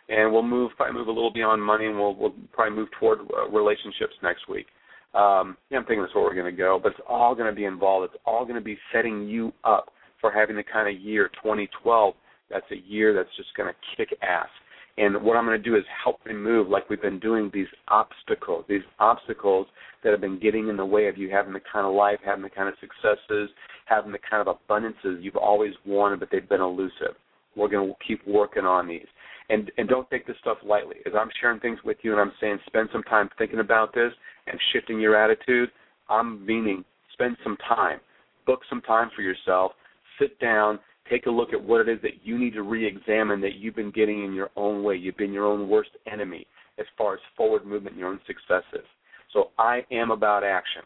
and 0.09 0.33
we'll 0.33 0.43
move 0.43 0.73
probably 0.77 0.95
move 0.95 1.09
a 1.09 1.13
little 1.13 1.33
beyond 1.33 1.63
money, 1.63 1.87
and 1.87 1.97
we'll 1.97 2.15
we'll 2.15 2.35
probably 2.53 2.77
move 2.77 2.89
toward 2.99 3.21
uh, 3.21 3.49
relationships 3.49 4.15
next 4.23 4.49
week. 4.49 4.67
Um, 5.15 5.57
yeah, 5.71 5.79
I'm 5.79 5.85
thinking 5.85 6.03
that's 6.03 6.15
where 6.15 6.25
we're 6.25 6.35
going 6.35 6.53
to 6.53 6.59
go, 6.59 6.81
but 6.83 6.93
it's 6.93 7.01
all 7.09 7.35
going 7.37 7.47
to 7.47 7.55
be 7.55 7.65
involved. 7.65 8.11
It's 8.13 8.23
all 8.27 8.45
going 8.45 8.57
to 8.57 8.61
be 8.61 8.77
setting 8.93 9.29
you 9.29 9.53
up 9.63 9.91
for 10.21 10.33
having 10.33 10.57
the 10.57 10.65
kind 10.65 10.89
of 10.89 11.01
year 11.01 11.29
2012 11.43 12.15
that's 12.51 12.67
a 12.71 12.89
year 12.89 13.15
that's 13.15 13.35
just 13.37 13.55
going 13.57 13.73
to 13.73 13.97
kick 13.97 14.17
ass. 14.23 14.49
And 14.97 15.23
what 15.25 15.37
I'm 15.37 15.45
going 15.45 15.61
to 15.61 15.71
do 15.71 15.77
is 15.77 15.83
help 16.03 16.21
remove, 16.25 16.69
like 16.69 16.89
we've 16.89 17.03
been 17.03 17.19
doing, 17.19 17.51
these 17.53 17.67
obstacles, 17.89 18.65
these 18.69 18.83
obstacles 19.01 19.67
that 20.05 20.13
have 20.13 20.21
been 20.21 20.39
getting 20.39 20.69
in 20.69 20.77
the 20.77 20.87
way 20.87 21.09
of 21.09 21.19
you 21.19 21.31
having 21.31 21.53
the 21.53 21.61
kind 21.73 21.85
of 21.85 21.95
life, 21.95 22.19
having 22.25 22.45
the 22.45 22.51
kind 22.51 22.69
of 22.69 22.75
successes, 22.81 23.51
having 23.87 24.13
the 24.13 24.19
kind 24.31 24.47
of 24.47 24.57
abundances 24.57 25.23
you've 25.23 25.37
always 25.37 25.73
wanted, 25.85 26.21
but 26.21 26.29
they've 26.31 26.49
been 26.49 26.61
elusive. 26.61 27.17
We're 27.57 27.69
going 27.69 27.89
to 27.89 27.95
keep 28.07 28.27
working 28.27 28.65
on 28.65 28.87
these. 28.87 29.07
And 29.51 29.71
and 29.77 29.89
don't 29.89 30.09
take 30.09 30.27
this 30.27 30.37
stuff 30.41 30.59
lightly. 30.65 30.97
As 31.07 31.13
I'm 31.19 31.29
sharing 31.41 31.61
things 31.61 31.79
with 31.85 31.99
you 32.03 32.13
and 32.13 32.21
I'm 32.21 32.33
saying 32.41 32.59
spend 32.67 32.89
some 32.93 33.03
time 33.03 33.29
thinking 33.37 33.61
about 33.61 33.95
this 33.95 34.13
and 34.47 34.59
shifting 34.73 34.99
your 35.01 35.17
attitude, 35.17 35.71
I'm 36.09 36.45
meaning 36.47 36.85
spend 37.13 37.37
some 37.45 37.57
time. 37.69 38.01
Book 38.47 38.61
some 38.71 38.81
time 38.83 39.11
for 39.15 39.23
yourself. 39.23 39.73
Sit 40.19 40.39
down 40.41 40.79
take 41.09 41.27
a 41.27 41.31
look 41.31 41.53
at 41.53 41.63
what 41.63 41.81
it 41.81 41.89
is 41.89 42.01
that 42.03 42.25
you 42.25 42.39
need 42.39 42.55
to 42.55 42.63
re-examine 42.63 43.41
that 43.41 43.57
you've 43.57 43.77
been 43.77 43.91
getting 43.91 44.25
in 44.25 44.33
your 44.33 44.51
own 44.57 44.83
way. 44.83 44.97
You've 44.97 45.17
been 45.17 45.33
your 45.33 45.47
own 45.47 45.69
worst 45.69 45.91
enemy 46.11 46.47
as 46.79 46.87
far 46.97 47.15
as 47.15 47.21
forward 47.37 47.65
movement 47.67 47.95
and 47.95 48.01
your 48.01 48.09
own 48.09 48.21
successes. 48.27 48.87
So 49.33 49.51
I 49.59 49.85
am 49.91 50.11
about 50.11 50.45
action. 50.45 50.83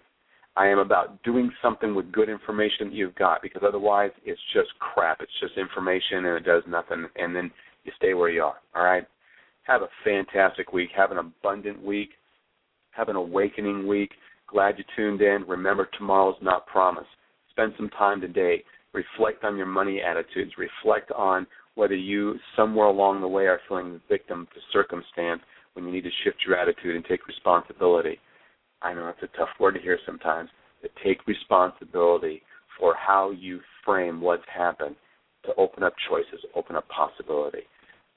I 0.56 0.66
am 0.66 0.78
about 0.78 1.22
doing 1.22 1.52
something 1.62 1.94
with 1.94 2.10
good 2.10 2.28
information 2.28 2.88
that 2.88 2.94
you've 2.94 3.14
got 3.14 3.42
because 3.42 3.62
otherwise 3.64 4.10
it's 4.24 4.40
just 4.52 4.70
crap. 4.80 5.20
It's 5.20 5.30
just 5.40 5.56
information 5.56 6.24
and 6.24 6.36
it 6.36 6.44
does 6.44 6.64
nothing 6.66 7.06
and 7.16 7.34
then 7.34 7.50
you 7.84 7.92
stay 7.96 8.14
where 8.14 8.30
you 8.30 8.42
are. 8.42 8.56
All 8.74 8.82
right? 8.82 9.06
Have 9.62 9.82
a 9.82 9.88
fantastic 10.04 10.72
week. 10.72 10.90
Have 10.96 11.12
an 11.12 11.18
abundant 11.18 11.82
week. 11.84 12.10
Have 12.90 13.08
an 13.08 13.16
awakening 13.16 13.86
week. 13.86 14.10
Glad 14.48 14.78
you 14.78 14.84
tuned 14.96 15.20
in. 15.20 15.44
Remember, 15.46 15.88
tomorrow's 15.96 16.36
not 16.42 16.66
promised. 16.66 17.06
Spend 17.50 17.74
some 17.76 17.90
time 17.90 18.20
today 18.20 18.64
reflect 18.92 19.44
on 19.44 19.56
your 19.56 19.66
money 19.66 20.00
attitudes, 20.00 20.52
reflect 20.58 21.10
on 21.12 21.46
whether 21.74 21.94
you 21.94 22.38
somewhere 22.56 22.86
along 22.86 23.20
the 23.20 23.28
way 23.28 23.46
are 23.46 23.60
feeling 23.68 23.92
the 23.92 24.00
victim 24.08 24.48
to 24.54 24.60
circumstance 24.72 25.40
when 25.74 25.84
you 25.84 25.92
need 25.92 26.04
to 26.04 26.10
shift 26.24 26.38
your 26.46 26.56
attitude 26.56 26.96
and 26.96 27.04
take 27.04 27.26
responsibility. 27.26 28.18
I 28.82 28.94
know 28.94 29.08
it's 29.08 29.22
a 29.22 29.36
tough 29.36 29.48
word 29.60 29.74
to 29.74 29.80
hear 29.80 29.98
sometimes, 30.06 30.50
but 30.82 30.90
take 31.04 31.26
responsibility 31.26 32.42
for 32.78 32.94
how 32.94 33.30
you 33.30 33.60
frame 33.84 34.20
what's 34.20 34.42
happened 34.52 34.96
to 35.44 35.54
open 35.56 35.82
up 35.82 35.94
choices, 36.08 36.44
open 36.54 36.76
up 36.76 36.88
possibility. 36.88 37.62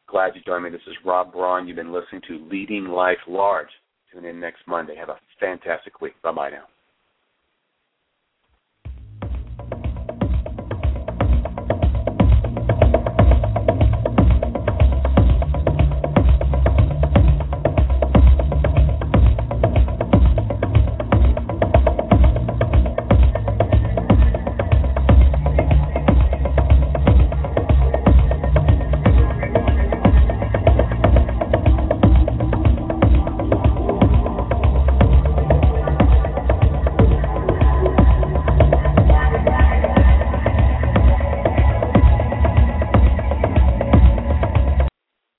Glad 0.07 0.35
you 0.35 0.41
joined 0.45 0.63
me. 0.65 0.69
This 0.69 0.81
is 0.87 0.95
Rob 1.05 1.31
Braun. 1.31 1.67
You've 1.67 1.77
been 1.77 1.93
listening 1.93 2.21
to 2.27 2.47
Leading 2.49 2.85
Life 2.85 3.17
Large. 3.27 3.69
Tune 4.11 4.25
in 4.25 4.39
next 4.39 4.61
Monday. 4.67 4.95
Have 4.95 5.09
a 5.09 5.19
fantastic 5.39 6.01
week. 6.01 6.13
Bye 6.21 6.33
bye 6.33 6.49
now. 6.49 6.65